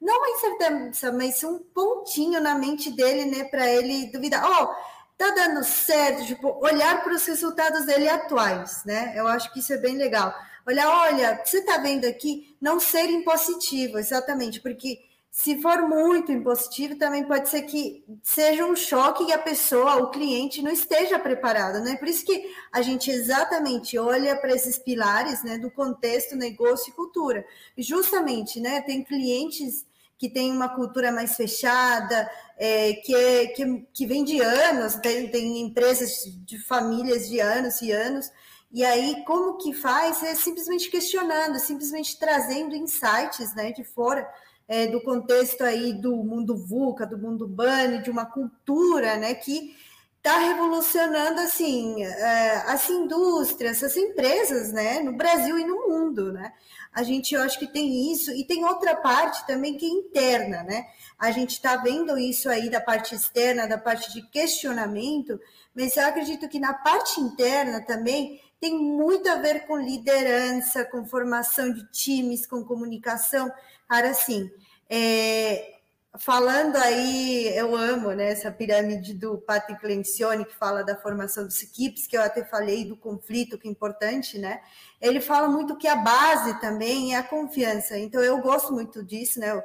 [0.01, 4.43] Não uma incerteza, mas um pontinho na mente dele, né, para ele duvidar.
[4.43, 4.73] Oh,
[5.15, 9.13] tá dando certo, tipo, olhar para os resultados dele atuais, né?
[9.15, 10.33] Eu acho que isso é bem legal.
[10.65, 14.97] Olhar, olha, você está vendo aqui, não ser impositivo, exatamente, porque
[15.37, 20.09] se for muito impositivo, também pode ser que seja um choque e a pessoa, o
[20.09, 21.97] cliente, não esteja preparado, né?
[21.97, 26.93] Por isso que a gente exatamente olha para esses pilares, né, do contexto, negócio e
[26.93, 27.45] cultura.
[27.77, 29.85] justamente, né, tem clientes
[30.17, 35.29] que têm uma cultura mais fechada, é, que, é, que, que vem de anos, tem,
[35.29, 38.31] tem empresas de famílias de anos e anos,
[38.71, 40.23] e aí, como que faz?
[40.23, 44.27] É simplesmente questionando, simplesmente trazendo insights né, de fora
[44.67, 49.75] é, do contexto aí do mundo VUCA, do mundo BANI, de uma cultura né, que
[50.17, 56.33] está revolucionando assim é, as indústrias, as empresas né, no Brasil e no mundo.
[56.33, 56.51] Né?
[56.91, 60.63] A gente eu acho que tem isso, e tem outra parte também que é interna,
[60.63, 60.85] né?
[61.19, 65.39] A gente está vendo isso aí da parte externa, da parte de questionamento,
[65.75, 71.05] mas eu acredito que na parte interna também tem muito a ver com liderança, com
[71.05, 73.51] formação de times, com comunicação.
[73.87, 74.49] Cara, assim,
[74.89, 75.75] é,
[76.17, 81.61] falando aí, eu amo né, essa pirâmide do Patrick Lencioni, que fala da formação dos
[81.61, 84.61] equipes, que eu até falei do conflito, que é importante, né?
[85.01, 87.97] Ele fala muito que a base também é a confiança.
[87.97, 89.51] Então, eu gosto muito disso, né?
[89.51, 89.63] Eu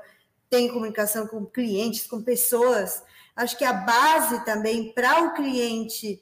[0.49, 3.03] tenho comunicação com clientes, com pessoas.
[3.37, 6.21] Acho que a base também para o cliente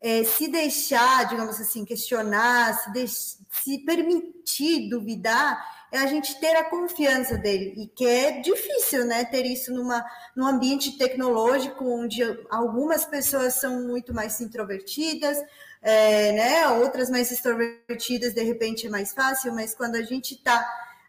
[0.00, 3.38] é, se deixar, digamos assim, questionar, se, deix...
[3.50, 9.24] se permitir duvidar, é a gente ter a confiança dele, e que é difícil, né,
[9.24, 15.38] ter isso numa, num ambiente tecnológico onde algumas pessoas são muito mais introvertidas,
[15.82, 20.66] é, né, outras mais extrovertidas, de repente é mais fácil, mas quando a gente está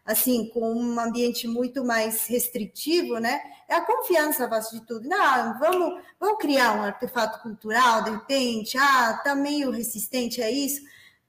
[0.08, 3.42] assim, com um ambiente muito mais restritivo, né?
[3.68, 5.06] É a confiança a base de tudo.
[5.06, 10.80] Não, vamos, vamos criar um artefato cultural, de repente, ah, tá meio resistente a isso.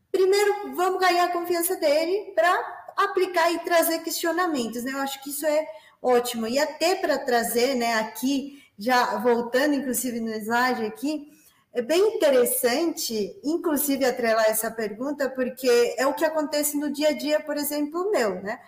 [0.10, 4.92] Primeiro, vamos ganhar a confiança dele para aplicar e trazer questionamentos, né?
[4.92, 5.66] Eu acho que isso é
[6.02, 6.48] ótimo.
[6.48, 11.28] E até para trazer, né, aqui, já voltando inclusive no slide aqui,
[11.72, 17.14] é bem interessante, inclusive, atrelar essa pergunta, porque é o que acontece no dia a
[17.14, 18.60] dia, por exemplo, meu, né?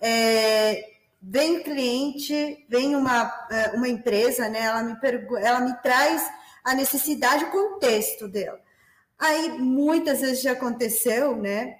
[0.00, 0.84] É,
[1.22, 4.62] vem cliente, vem uma, é, uma empresa, né?
[4.62, 4.96] Ela me,
[5.40, 6.28] ela me traz
[6.64, 8.60] a necessidade, o contexto dela.
[9.18, 11.78] Aí, muitas vezes já aconteceu, né?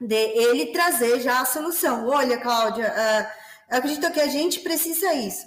[0.00, 2.06] De ele trazer já a solução.
[2.08, 5.46] Olha, Cláudia, uh, acredito que a gente precisa isso.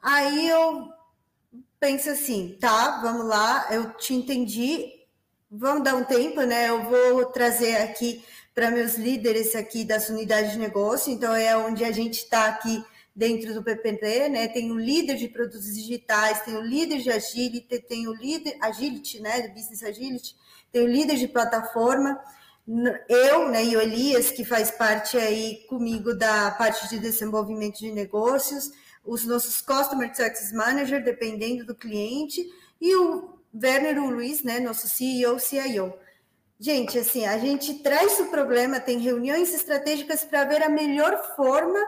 [0.00, 0.88] Aí eu
[1.78, 4.88] penso assim, tá, vamos lá, eu te entendi,
[5.50, 6.68] vamos dar um tempo, né?
[6.68, 8.24] Eu vou trazer aqui
[8.54, 12.84] para meus líderes aqui das unidades de negócio, então é onde a gente está aqui
[13.14, 14.48] dentro do PPT, né?
[14.48, 19.20] Tem o líder de produtos digitais, tem o líder de agility, tem o líder agility,
[19.20, 19.42] né?
[19.42, 20.36] Do business agility,
[20.70, 22.18] tem o líder de plataforma
[23.08, 27.90] eu né, e o Elias, que faz parte aí comigo da parte de desenvolvimento de
[27.90, 28.70] negócios,
[29.04, 32.40] os nossos Customer Success Manager, dependendo do cliente,
[32.80, 35.92] e o Werner o Luiz, né, nosso CEO, CIO.
[36.58, 41.78] Gente, assim, a gente traz o problema, tem reuniões estratégicas para ver a melhor forma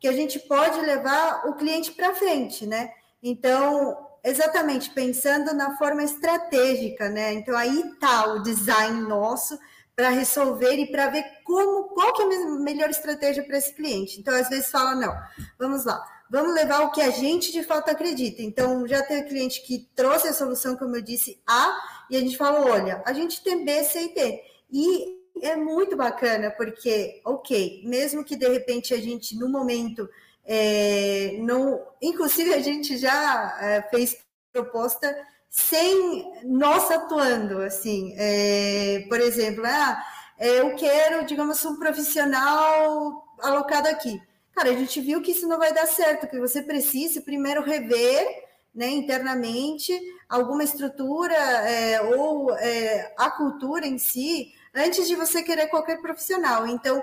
[0.00, 2.90] que a gente pode levar o cliente para frente, né?
[3.22, 7.32] Então, exatamente, pensando na forma estratégica, né?
[7.32, 9.56] Então, aí está o design nosso,
[9.96, 14.20] para resolver e para ver como qual que é a melhor estratégia para esse cliente.
[14.20, 15.14] Então, às vezes fala, não,
[15.58, 18.42] vamos lá, vamos levar o que a gente de fato acredita.
[18.42, 21.76] Então, já teve cliente que trouxe a solução, como eu disse, A,
[22.10, 24.42] e a gente fala, olha, a gente tem B, C e D.
[24.72, 30.08] E é muito bacana, porque, ok, mesmo que de repente a gente, no momento,
[30.44, 31.80] é, não.
[32.02, 34.16] Inclusive, a gente já é, fez
[34.52, 35.14] proposta
[35.54, 40.04] sem nós atuando, assim, é, por exemplo, ah,
[40.36, 44.20] eu quero, digamos, um profissional alocado aqui.
[44.52, 48.26] Cara, a gente viu que isso não vai dar certo, que você precisa primeiro rever
[48.74, 49.96] né, internamente
[50.28, 56.66] alguma estrutura é, ou é, a cultura em si, antes de você querer qualquer profissional.
[56.66, 57.00] Então,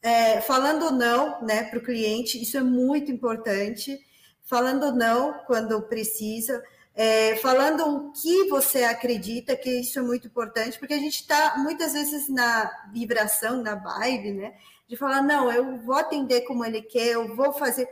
[0.00, 3.98] é, falando não né, para o cliente, isso é muito importante.
[4.44, 6.62] Falando não quando precisa.
[7.00, 11.54] É, falando o que você acredita, que isso é muito importante, porque a gente está
[11.56, 14.54] muitas vezes na vibração, na vibe, né?
[14.88, 17.88] De falar, não, eu vou atender como ele quer, eu vou fazer.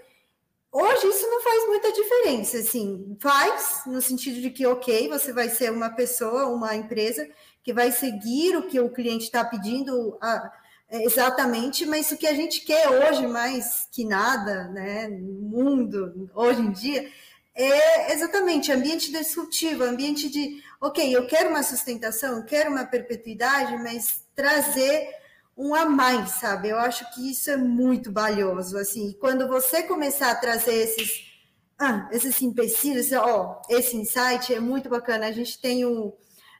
[0.73, 5.51] Hoje isso não faz muita diferença, assim, faz no sentido de que, ok, você vai
[5.51, 7.29] ser uma pessoa, uma empresa
[7.63, 10.51] que vai seguir o que o cliente está pedindo a,
[10.91, 16.61] exatamente, mas o que a gente quer hoje mais que nada, né, no mundo, hoje
[16.61, 17.09] em dia,
[17.57, 23.77] é exatamente ambiente disruptivo, ambiente de, ok, eu quero uma sustentação, eu quero uma perpetuidade,
[23.79, 25.09] mas trazer
[25.57, 26.69] um a mais, sabe?
[26.69, 29.17] Eu acho que isso é muito valioso, assim.
[29.19, 31.33] Quando você começar a trazer esses,
[31.79, 35.27] ah, esses empecilhos, ó, esse insight é muito bacana.
[35.27, 36.13] A gente tem um,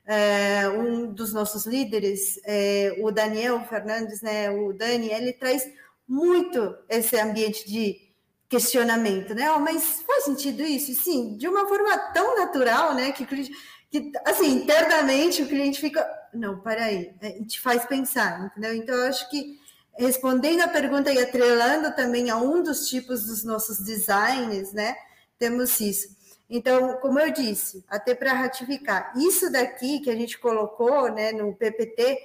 [0.07, 4.51] é, um dos nossos líderes, é, o Daniel Fernandes, né?
[4.51, 5.63] O Dani, ele traz
[6.09, 8.06] muito esse ambiente de
[8.49, 9.51] questionamento, né?
[9.53, 10.93] Oh, mas faz sentido isso?
[11.03, 13.13] Sim, de uma forma tão natural, né?
[13.13, 18.75] Que, que assim, internamente o cliente fica, não, peraí, a gente faz pensar, entendeu?
[18.75, 19.59] Então, eu acho que
[19.97, 24.95] respondendo a pergunta e atrelando também a um dos tipos dos nossos designs, né?
[25.39, 26.15] Temos isso.
[26.49, 31.53] Então, como eu disse, até para ratificar, isso daqui que a gente colocou, né, no
[31.55, 32.19] PPT,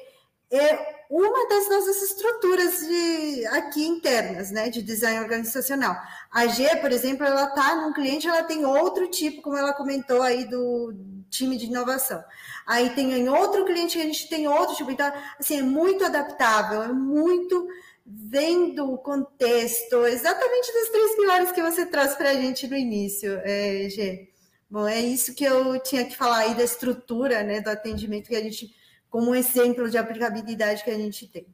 [0.51, 5.93] é uma das nossas estruturas de, aqui internas, né, de design organizacional.
[6.31, 10.21] A G, por exemplo, ela está num cliente, ela tem outro tipo, como ela comentou
[10.21, 10.93] aí do
[11.29, 12.23] time de inovação.
[12.65, 16.05] Aí tem em outro cliente que a gente tem outro tipo, então, assim, é muito
[16.05, 17.67] adaptável, é muito
[18.05, 23.37] vendo o contexto, exatamente dos três pilares que você trouxe para a gente no início,
[23.43, 24.29] é, G.
[24.69, 28.35] Bom, é isso que eu tinha que falar aí da estrutura, né, do atendimento que
[28.37, 28.73] a gente
[29.11, 31.45] como um exemplo de aplicabilidade que a gente tem.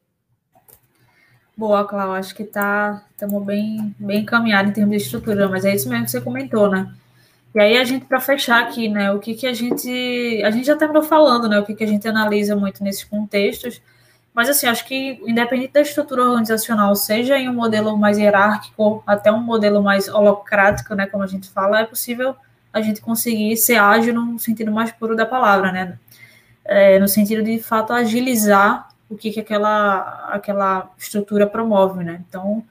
[1.57, 5.73] Boa, Cláudia, acho que tá estamos bem bem encaminhados em termos de estrutura, mas é
[5.73, 6.93] isso mesmo que você comentou, né?
[7.55, 10.67] E aí a gente para fechar aqui, né, o que que a gente a gente
[10.67, 13.81] já terminou falando, né, o que que a gente analisa muito nesses contextos,
[14.35, 19.31] mas assim, acho que independente da estrutura organizacional, seja em um modelo mais hierárquico, até
[19.31, 22.35] um modelo mais holocrático, né, como a gente fala, é possível
[22.71, 25.97] a gente conseguir ser ágil no sentido mais puro da palavra, né?
[26.67, 32.21] É, no sentido de, de fato, agilizar o que, que aquela, aquela estrutura promove, né?
[32.27, 32.63] Então,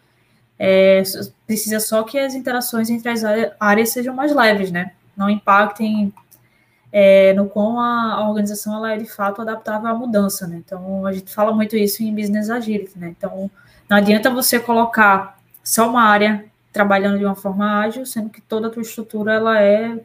[0.58, 1.02] é,
[1.46, 3.22] precisa só que as interações entre as
[3.58, 4.92] áreas sejam mais leves, né?
[5.16, 6.12] Não impactem
[6.92, 10.56] é, no quão a, a, organização ela é de fato adaptável à mudança, né?
[10.64, 13.14] Então, a gente fala muito isso em Business Agility, né?
[13.16, 13.50] Então,
[13.88, 18.66] não adianta você colocar só uma área trabalhando de uma forma ágil, sendo que toda
[18.66, 19.98] a tua estrutura ela é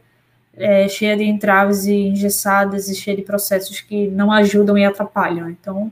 [0.61, 5.49] é, cheia de entraves e engessadas e cheia de processos que não ajudam e atrapalham.
[5.49, 5.91] Então,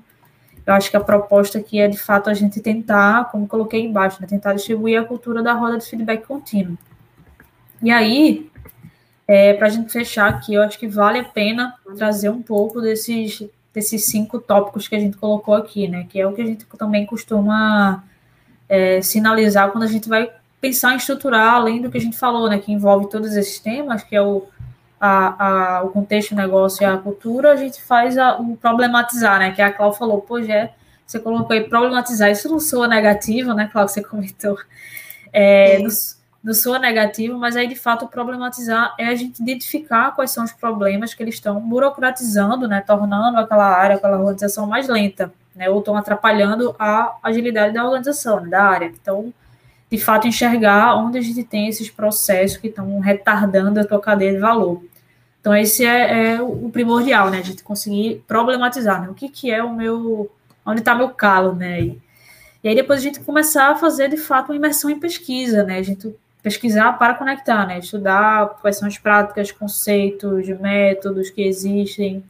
[0.65, 4.21] eu acho que a proposta aqui é, de fato, a gente tentar, como coloquei embaixo,
[4.21, 6.77] né, tentar distribuir a cultura da roda de feedback contínuo.
[7.81, 8.49] E aí,
[9.27, 12.81] é, para a gente fechar aqui, eu acho que vale a pena trazer um pouco
[12.81, 13.43] desses,
[13.73, 16.05] desses cinco tópicos que a gente colocou aqui, né?
[16.07, 18.03] Que é o que a gente também costuma
[18.67, 20.29] é, sinalizar quando a gente vai
[20.61, 24.03] pensar em estruturar, além do que a gente falou, né, que envolve todos esses temas,
[24.03, 24.45] que é o,
[24.99, 29.39] a, a, o contexto, o negócio e a cultura, a gente faz a, o problematizar,
[29.39, 30.69] né, que a Cláudia falou, pô, já,
[31.05, 34.57] você colocou aí problematizar, isso não soa negativo, né, Cláudia, você comentou,
[35.31, 35.89] é, não,
[36.43, 40.51] não soa negativo, mas aí, de fato, problematizar é a gente identificar quais são os
[40.51, 45.79] problemas que eles estão burocratizando, né, tornando aquela área, aquela organização mais lenta, né, ou
[45.79, 48.85] estão atrapalhando a agilidade da organização, né, da área.
[48.85, 49.33] Então,
[49.89, 54.33] de fato enxergar onde a gente tem esses processos que estão retardando a tua cadeia
[54.33, 54.83] de valor.
[55.41, 57.39] Então, esse é, é o primordial, né?
[57.39, 59.09] A gente conseguir problematizar, né?
[59.09, 60.29] O que, que é o meu...
[60.65, 61.81] Onde está meu calo, né?
[61.81, 62.01] E,
[62.63, 65.77] e aí depois a gente começar a fazer, de fato, uma imersão em pesquisa, né?
[65.77, 66.13] A gente
[66.43, 67.79] pesquisar para conectar, né?
[67.79, 72.23] Estudar quais são as práticas, conceitos, métodos que existem,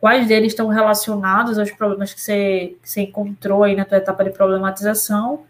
[0.00, 4.24] quais deles estão relacionados aos problemas que você, que você encontrou aí na tua etapa
[4.24, 5.44] de problematização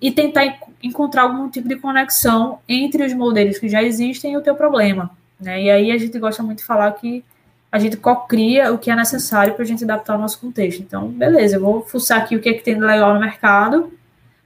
[0.00, 4.42] e tentar encontrar algum tipo de conexão entre os modelos que já existem e o
[4.42, 5.10] teu problema.
[5.40, 5.64] Né?
[5.64, 7.24] E aí a gente gosta muito de falar que
[7.70, 10.80] a gente cocria o que é necessário para a gente adaptar ao nosso contexto.
[10.80, 13.92] Então, beleza, eu vou fuçar aqui o que, é que tem de legal no mercado,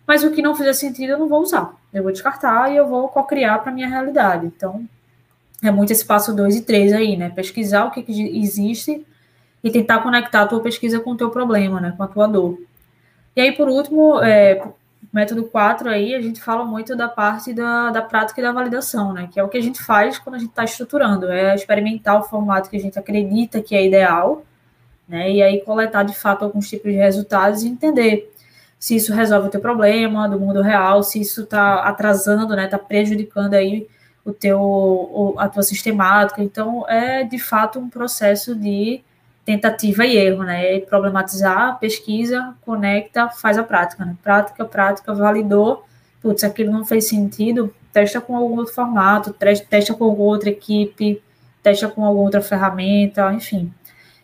[0.06, 1.72] mas o que não fizer sentido eu não vou usar.
[1.92, 4.46] Eu vou descartar e eu vou cocriar para a minha realidade.
[4.46, 4.84] Então,
[5.62, 7.30] é muito esse passo 2 e 3 aí, né?
[7.30, 9.04] Pesquisar o que, que existe
[9.62, 11.94] e tentar conectar a tua pesquisa com o teu problema, né?
[11.96, 12.58] Com a tua dor.
[13.36, 14.62] E aí, por último, é,
[15.12, 19.12] método 4 aí, a gente fala muito da parte da, da prática e da validação,
[19.12, 19.28] né?
[19.32, 22.22] Que é o que a gente faz quando a gente está estruturando, é experimentar o
[22.22, 24.44] formato que a gente acredita que é ideal,
[25.08, 25.30] né?
[25.30, 28.32] E aí coletar de fato alguns tipos de resultados e entender
[28.78, 32.64] se isso resolve o teu problema do mundo real, se isso está atrasando, né?
[32.66, 33.88] Está prejudicando aí
[34.24, 36.42] o teu, a tua sistemática.
[36.42, 39.02] Então, é de fato um processo de
[39.50, 40.76] tentativa e erro, né?
[40.76, 44.16] E problematizar, pesquisa, conecta, faz a prática, né?
[44.22, 45.84] Prática, prática, validou.
[46.22, 51.20] Putz, aquilo não fez sentido, testa com algum outro formato, testa com alguma outra equipe,
[51.62, 53.72] testa com alguma outra ferramenta, enfim.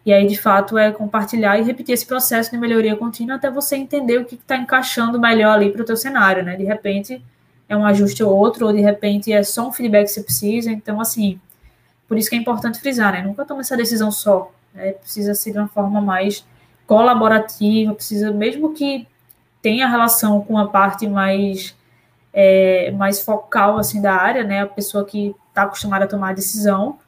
[0.04, 3.74] E aí, de fato, é compartilhar e repetir esse processo de melhoria contínua até você
[3.74, 6.54] entender o que está encaixando melhor ali para o teu cenário, né?
[6.54, 7.20] De repente,
[7.68, 10.70] é um ajuste ou outro, ou de repente é só um feedback que você precisa.
[10.70, 11.40] Então, assim,
[12.06, 13.22] por isso que é importante frisar, né?
[13.22, 14.52] Nunca tome essa decisão só.
[14.76, 14.92] Né?
[14.92, 16.46] Precisa ser de uma forma mais
[16.86, 19.08] colaborativa, precisa, mesmo que
[19.60, 21.74] tenha relação com a parte mais,
[22.32, 24.62] é, mais focal, assim, da área, né?
[24.62, 26.98] A pessoa que está acostumada a tomar a decisão,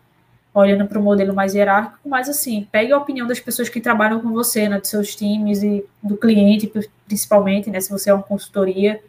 [0.53, 4.21] olhando para o modelo mais hierárquico, mas assim, pegue a opinião das pessoas que trabalham
[4.21, 6.73] com você, né, dos seus times e do cliente,
[7.07, 9.01] principalmente, né, se você é uma consultoria,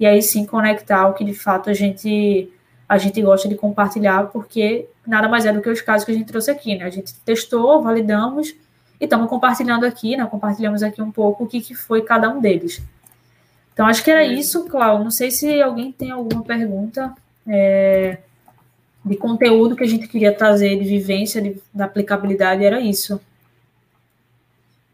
[0.00, 2.50] e aí sim conectar o que de fato a gente
[2.88, 6.14] a gente gosta de compartilhar, porque nada mais é do que os casos que a
[6.14, 6.84] gente trouxe aqui, né?
[6.84, 8.54] A gente testou, validamos
[9.00, 10.24] e estamos compartilhando aqui, né?
[10.26, 12.80] Compartilhamos aqui um pouco o que, que foi cada um deles.
[13.72, 15.04] Então, acho que era isso, Cláudio.
[15.04, 17.12] Não sei se alguém tem alguma pergunta
[17.46, 18.18] é,
[19.04, 23.20] de conteúdo que a gente queria trazer, de vivência, de, da aplicabilidade, era isso.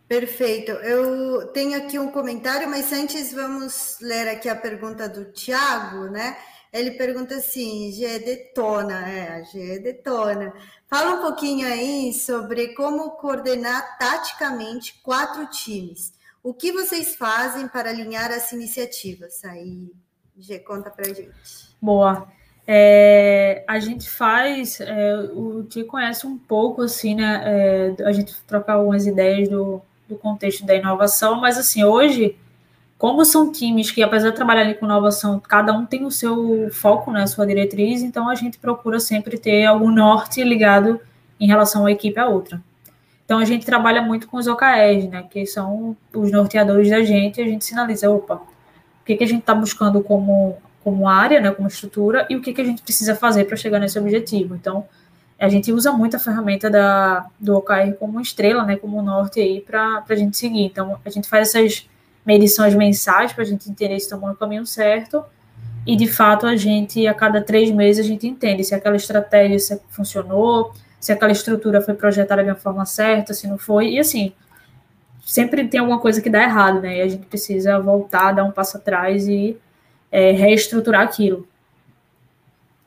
[0.08, 0.72] Perfeito.
[0.72, 6.36] Eu tenho aqui um comentário, mas antes vamos ler aqui a pergunta do Tiago, né?
[6.72, 10.54] Ele pergunta assim: G detona, é, a G detona.
[10.88, 16.12] Fala um pouquinho aí sobre como coordenar taticamente quatro times.
[16.42, 19.44] O que vocês fazem para alinhar as iniciativas?
[19.44, 19.92] Aí,
[20.36, 21.30] G, conta pra gente.
[21.80, 22.26] Boa.
[22.66, 27.42] É, a gente faz, é, o Ti conhece um pouco, assim, né?
[27.44, 32.36] É, a gente troca algumas ideias do, do contexto da inovação, mas assim, hoje,
[33.02, 37.10] como são times que, apesar de trabalharem com inovação, cada um tem o seu foco,
[37.10, 41.00] né, a sua diretriz, então a gente procura sempre ter algum norte ligado
[41.40, 42.62] em relação à equipe a outra.
[43.24, 47.40] Então a gente trabalha muito com os OKRs, né, que são os norteadores da gente,
[47.40, 51.50] a gente sinaliza, opa, o que, que a gente está buscando como, como área, né,
[51.50, 54.54] como estrutura, e o que, que a gente precisa fazer para chegar nesse objetivo.
[54.54, 54.86] Então,
[55.40, 59.60] a gente usa muito a ferramenta da, do OKR como estrela, né, como norte aí
[59.60, 60.66] para a gente seguir.
[60.66, 61.90] Então, a gente faz essas
[62.24, 65.24] medições mensais para a gente entender se estamos no caminho certo
[65.86, 69.80] e, de fato, a gente, a cada três meses, a gente entende se aquela estratégia
[69.90, 74.32] funcionou, se aquela estrutura foi projetada de uma forma certa, se não foi, e assim,
[75.24, 78.52] sempre tem alguma coisa que dá errado, né, e a gente precisa voltar, dar um
[78.52, 79.56] passo atrás e
[80.10, 81.48] é, reestruturar aquilo.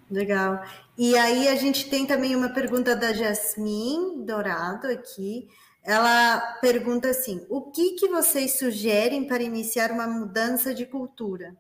[0.09, 0.63] Legal.
[0.97, 5.49] E aí a gente tem também uma pergunta da Jasmine Dourado aqui.
[5.85, 11.55] Ela pergunta assim: o que, que vocês sugerem para iniciar uma mudança de cultura?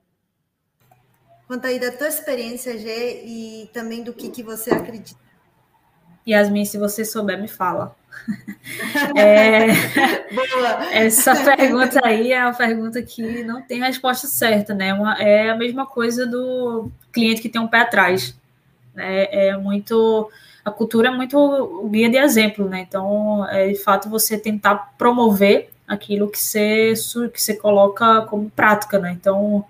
[1.47, 5.19] Conta aí da tua experiência, Gê, e também do que, que você acredita.
[6.27, 7.95] Yasmin, se você souber, me fala.
[9.15, 9.67] É,
[10.33, 10.91] Boa.
[10.91, 14.93] Essa pergunta aí é uma pergunta que não tem resposta certa, né?
[14.93, 18.35] Uma, é a mesma coisa do cliente que tem um pé atrás.
[18.93, 19.27] Né?
[19.29, 20.31] É muito
[20.65, 22.81] a cultura é muito guia de exemplo, né?
[22.81, 26.93] Então, é de fato você tentar promover aquilo que você
[27.31, 29.11] que você coloca como prática, né?
[29.11, 29.63] Então,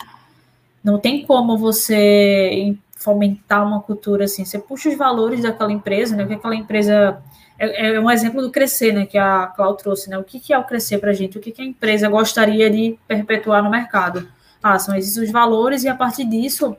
[0.82, 4.46] não tem como você fomentar uma cultura assim.
[4.46, 6.26] Você puxa os valores daquela empresa, né?
[6.26, 7.22] Que aquela empresa
[7.60, 9.06] é, é um exemplo do crescer, né?
[9.06, 10.18] Que a Cláudia trouxe, né?
[10.18, 11.38] O que, que é o crescer para a gente?
[11.38, 14.28] O que, que a empresa gostaria de perpetuar no mercado?
[14.64, 16.76] Ah, são esses os valores e a partir disso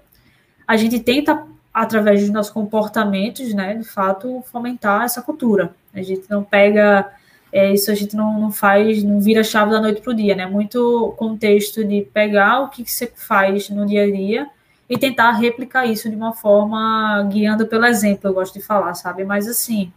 [0.67, 1.47] a gente tenta
[1.77, 5.75] através dos nossos comportamentos, né, de fato, fomentar essa cultura.
[5.93, 7.13] A gente não pega
[7.53, 10.35] é, isso, a gente não, não faz, não vira chave da noite para o dia,
[10.35, 10.47] né?
[10.47, 14.47] Muito contexto de pegar o que, que você faz no dia a dia
[14.89, 19.23] e tentar replicar isso de uma forma guiando pelo exemplo, eu gosto de falar, sabe?
[19.23, 19.93] Mas assim,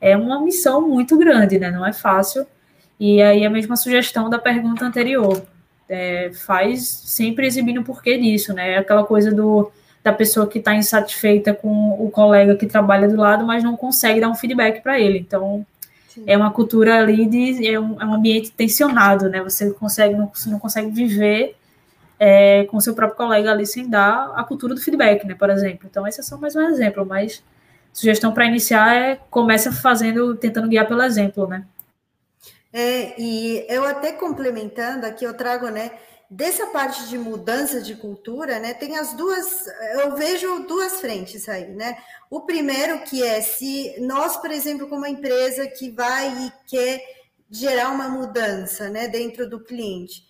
[0.00, 1.70] é uma missão muito grande, né?
[1.70, 2.46] Não é fácil.
[2.98, 5.42] E aí a mesma sugestão da pergunta anterior.
[5.86, 8.78] É, faz sempre exibindo o porquê disso, né?
[8.78, 9.70] Aquela coisa do
[10.02, 14.20] da pessoa que está insatisfeita com o colega que trabalha do lado, mas não consegue
[14.20, 15.18] dar um feedback para ele.
[15.18, 15.64] Então,
[16.08, 16.24] Sim.
[16.26, 19.42] é uma cultura ali de é um, é um, ambiente tensionado, né?
[19.42, 21.54] Você consegue não, você não consegue viver
[22.18, 25.34] é, com o seu próprio colega ali sem dar a cultura do feedback, né?
[25.34, 25.86] Por exemplo.
[25.90, 27.42] Então, esse é só mais um exemplo, mas
[27.92, 31.64] sugestão para iniciar é começa fazendo, tentando guiar pelo exemplo, né?
[32.72, 35.90] É, e eu até complementando aqui, eu trago, né,
[36.30, 41.66] dessa parte de mudança de cultura, né, tem as duas, eu vejo duas frentes aí,
[41.74, 41.98] né?
[42.30, 47.02] O primeiro que é se nós, por exemplo, como empresa que vai e quer
[47.50, 50.24] gerar uma mudança, né, dentro do cliente.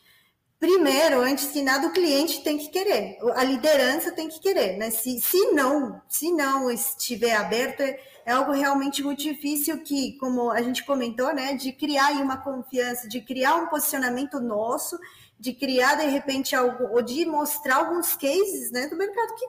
[0.58, 4.90] Primeiro, antes de nada, o cliente tem que querer, a liderança tem que querer, né?
[4.90, 10.50] Se, se não, se não estiver aberto, é, é algo realmente muito difícil que, como
[10.50, 14.98] a gente comentou, né, de criar uma confiança, de criar um posicionamento nosso
[15.40, 19.46] de criar de repente algo, ou de mostrar alguns cases né, do mercado que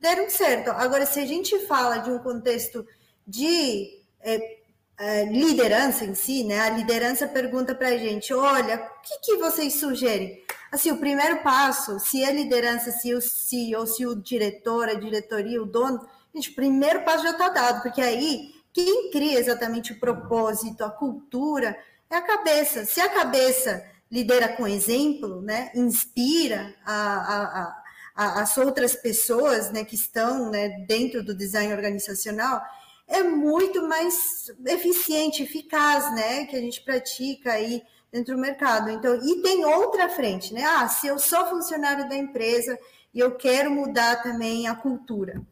[0.00, 0.70] deram certo.
[0.70, 2.86] Agora, se a gente fala de um contexto
[3.26, 4.58] de é,
[4.98, 6.60] é, liderança em si, né?
[6.60, 10.42] A liderança pergunta para a gente: olha, o que, que vocês sugerem?
[10.72, 15.62] Assim, o primeiro passo, se a liderança, se o CEO, se o diretor, a diretoria,
[15.62, 20.00] o dono, gente, o primeiro passo já está dado, porque aí quem cria exatamente o
[20.00, 21.76] propósito, a cultura,
[22.10, 22.84] é a cabeça.
[22.84, 23.84] Se a cabeça
[24.14, 25.72] lidera com exemplo, né?
[25.74, 27.82] inspira a, a,
[28.14, 32.62] a, as outras pessoas né, que estão né, dentro do design organizacional,
[33.08, 36.46] é muito mais eficiente, eficaz, né?
[36.46, 38.88] Que a gente pratica aí dentro do mercado.
[38.88, 40.64] Então, e tem outra frente, né?
[40.64, 42.78] Ah, se eu sou funcionário da empresa
[43.12, 45.42] e eu quero mudar também a cultura.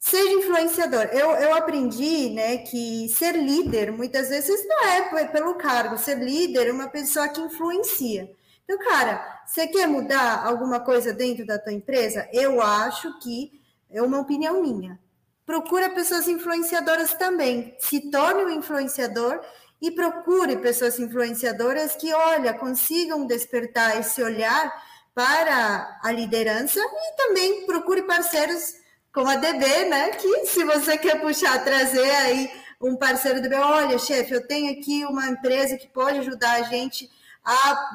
[0.00, 1.02] Seja influenciador.
[1.12, 5.98] Eu, eu aprendi né, que ser líder, muitas vezes, não é pelo cargo.
[5.98, 8.34] Ser líder é uma pessoa que influencia.
[8.64, 12.26] Então, cara, você quer mudar alguma coisa dentro da tua empresa?
[12.32, 14.98] Eu acho que é uma opinião minha.
[15.44, 17.76] Procura pessoas influenciadoras também.
[17.78, 19.38] Se torne um influenciador
[19.82, 24.72] e procure pessoas influenciadoras que, olha, consigam despertar esse olhar
[25.14, 28.79] para a liderança e também procure parceiros
[29.12, 30.10] como a DB, né?
[30.10, 32.50] Que se você quer puxar, trazer aí
[32.80, 36.62] um parceiro do DB, olha, chefe, eu tenho aqui uma empresa que pode ajudar a
[36.62, 37.10] gente
[37.44, 37.90] a,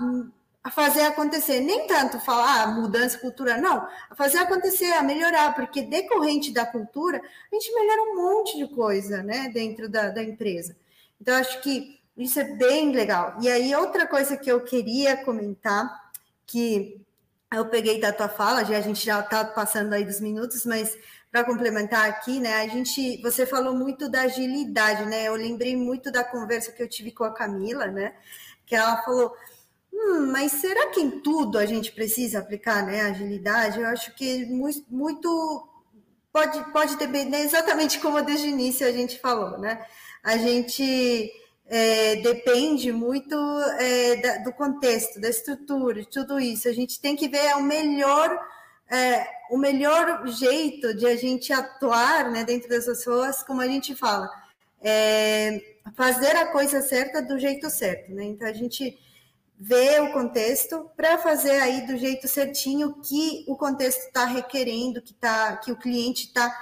[0.64, 1.62] a fazer acontecer.
[1.62, 6.66] Nem tanto falar ah, mudança cultural, não, a fazer acontecer, a melhorar, porque decorrente da
[6.66, 10.76] cultura, a gente melhora um monte de coisa, né, dentro da, da empresa.
[11.20, 13.38] Então, acho que isso é bem legal.
[13.42, 16.12] E aí, outra coisa que eu queria comentar,
[16.46, 17.05] que
[17.56, 20.98] eu peguei da tua fala, já a gente já está passando aí dos minutos, mas
[21.32, 25.28] para complementar aqui, né, a gente, você falou muito da agilidade, né?
[25.28, 28.14] Eu lembrei muito da conversa que eu tive com a Camila, né?
[28.66, 29.36] Que ela falou,
[29.94, 33.82] hum, mas será que em tudo a gente precisa aplicar, né, agilidade?
[33.82, 34.46] Eu acho que
[34.90, 35.68] muito
[36.32, 39.86] pode pode depender exatamente como desde o início a gente falou, né?
[40.24, 41.32] A gente
[41.68, 43.36] é, depende muito
[43.80, 46.68] é, da, do contexto, da estrutura, de tudo isso.
[46.68, 48.40] A gente tem que ver o melhor,
[48.90, 53.96] é, o melhor jeito de a gente atuar né, dentro das pessoas, como a gente
[53.96, 54.30] fala,
[54.82, 55.60] é,
[55.96, 58.12] fazer a coisa certa do jeito certo.
[58.14, 58.26] Né?
[58.26, 58.98] Então, a gente
[59.58, 65.14] vê o contexto para fazer aí do jeito certinho que o contexto está requerendo, que,
[65.14, 66.56] tá, que o cliente está,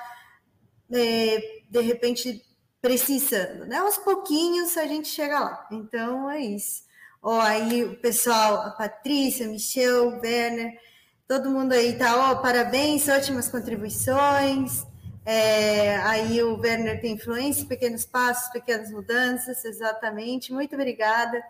[0.91, 2.45] é, de repente,
[2.84, 3.77] precisando, né?
[3.77, 5.67] Aos pouquinhos a gente chega lá.
[5.71, 6.84] Então é isso.
[7.21, 10.77] Ó, aí o pessoal, a Patrícia, Michel, Werner,
[11.25, 14.86] todo mundo aí tá, ó, parabéns, ótimas contribuições.
[15.25, 20.51] É, aí o Werner tem influência, pequenos passos, pequenas mudanças, exatamente.
[20.51, 21.41] Muito obrigada.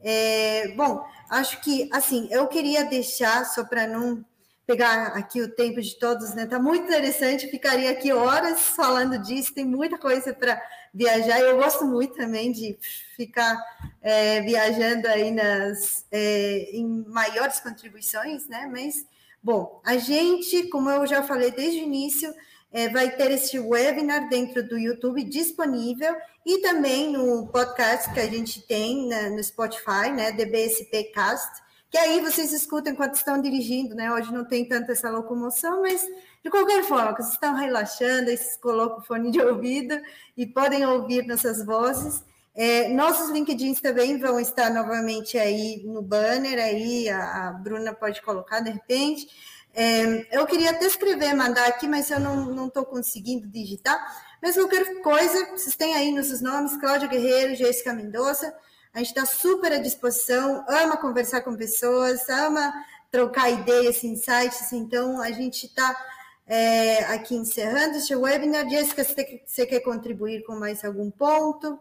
[0.00, 4.24] É, bom, acho que assim, eu queria deixar, só para não
[4.70, 6.46] pegar aqui o tempo de todos, né?
[6.46, 10.62] Tá muito interessante, ficaria aqui horas falando disso, tem muita coisa para
[10.94, 11.40] viajar.
[11.40, 12.78] Eu gosto muito também de
[13.16, 13.60] ficar
[14.00, 18.68] é, viajando aí nas é, em maiores contribuições, né?
[18.70, 19.04] Mas
[19.42, 22.32] bom, a gente, como eu já falei desde o início,
[22.72, 26.14] é, vai ter esse webinar dentro do YouTube disponível
[26.46, 30.30] e também no podcast que a gente tem na, no Spotify, né?
[30.30, 34.12] DBSP Cast que aí vocês escutam enquanto estão dirigindo, né?
[34.12, 36.06] Hoje não tem tanta essa locomoção, mas
[36.42, 40.00] de qualquer forma, vocês estão relaxando, aí vocês colocam o fone de ouvido
[40.36, 42.24] e podem ouvir nossas vozes.
[42.54, 48.22] É, nossos LinkedIns também vão estar novamente aí no banner, aí a, a Bruna pode
[48.22, 49.28] colocar de repente.
[49.74, 53.98] É, eu queria até escrever, mandar aqui, mas eu não estou conseguindo digitar.
[54.42, 58.54] Mas qualquer coisa, vocês têm aí nossos nomes, Cláudia Guerreiro, Jéssica Mendonça,
[58.92, 62.72] a gente está super à disposição, ama conversar com pessoas, ama
[63.10, 64.72] trocar ideias, insights.
[64.72, 65.96] Então, a gente está
[66.46, 68.68] é, aqui encerrando este webinar.
[68.68, 71.78] Jéssica, você, você quer contribuir com mais algum ponto?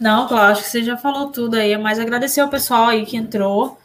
[0.00, 3.16] Não, claro, acho que você já falou tudo aí, mas agradecer ao pessoal aí que
[3.16, 3.78] entrou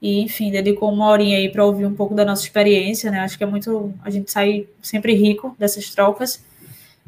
[0.00, 3.20] e, enfim, dedicou uma horinha aí para ouvir um pouco da nossa experiência, né?
[3.20, 3.94] Acho que é muito.
[4.04, 6.44] A gente sai sempre rico dessas trocas.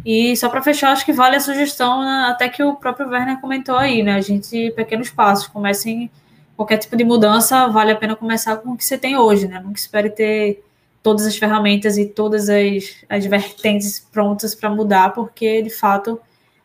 [0.05, 3.41] E só para fechar, acho que vale a sugestão, né, até que o próprio Werner
[3.41, 4.15] comentou aí, né?
[4.15, 6.11] A gente, pequenos passos, comecem
[6.57, 9.61] qualquer tipo de mudança, vale a pena começar com o que você tem hoje, né?
[9.61, 10.63] Nunca espere ter
[11.03, 16.21] todas as ferramentas e todas as, as vertentes prontas para mudar, porque de fato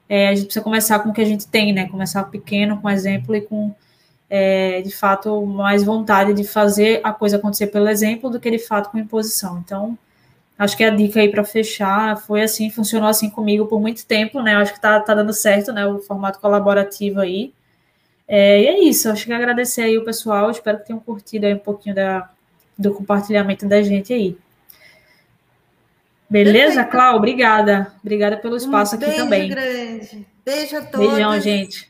[0.08, 1.88] é, a gente precisa começar com o que a gente tem, né?
[1.88, 3.74] Começar pequeno, com exemplo e com
[4.30, 8.60] é, de fato mais vontade de fazer a coisa acontecer pelo exemplo do que de
[8.60, 9.60] fato com imposição.
[9.66, 9.98] Então,
[10.60, 14.42] Acho que a dica aí para fechar foi assim, funcionou assim comigo por muito tempo,
[14.42, 14.56] né?
[14.56, 15.88] Acho que tá, tá dando certo, né?
[15.88, 17.54] O formato colaborativo aí.
[18.28, 21.54] É, e é isso, acho que agradecer aí o pessoal, espero que tenham curtido aí
[21.54, 22.30] um pouquinho da,
[22.78, 24.38] do compartilhamento da gente aí.
[26.30, 27.16] Beleza, Clau?
[27.16, 27.92] Obrigada.
[28.02, 29.50] Obrigada pelo espaço um aqui também.
[29.50, 30.28] Beijo grande.
[30.46, 31.08] Beijo a todos.
[31.08, 31.89] Beijão, gente.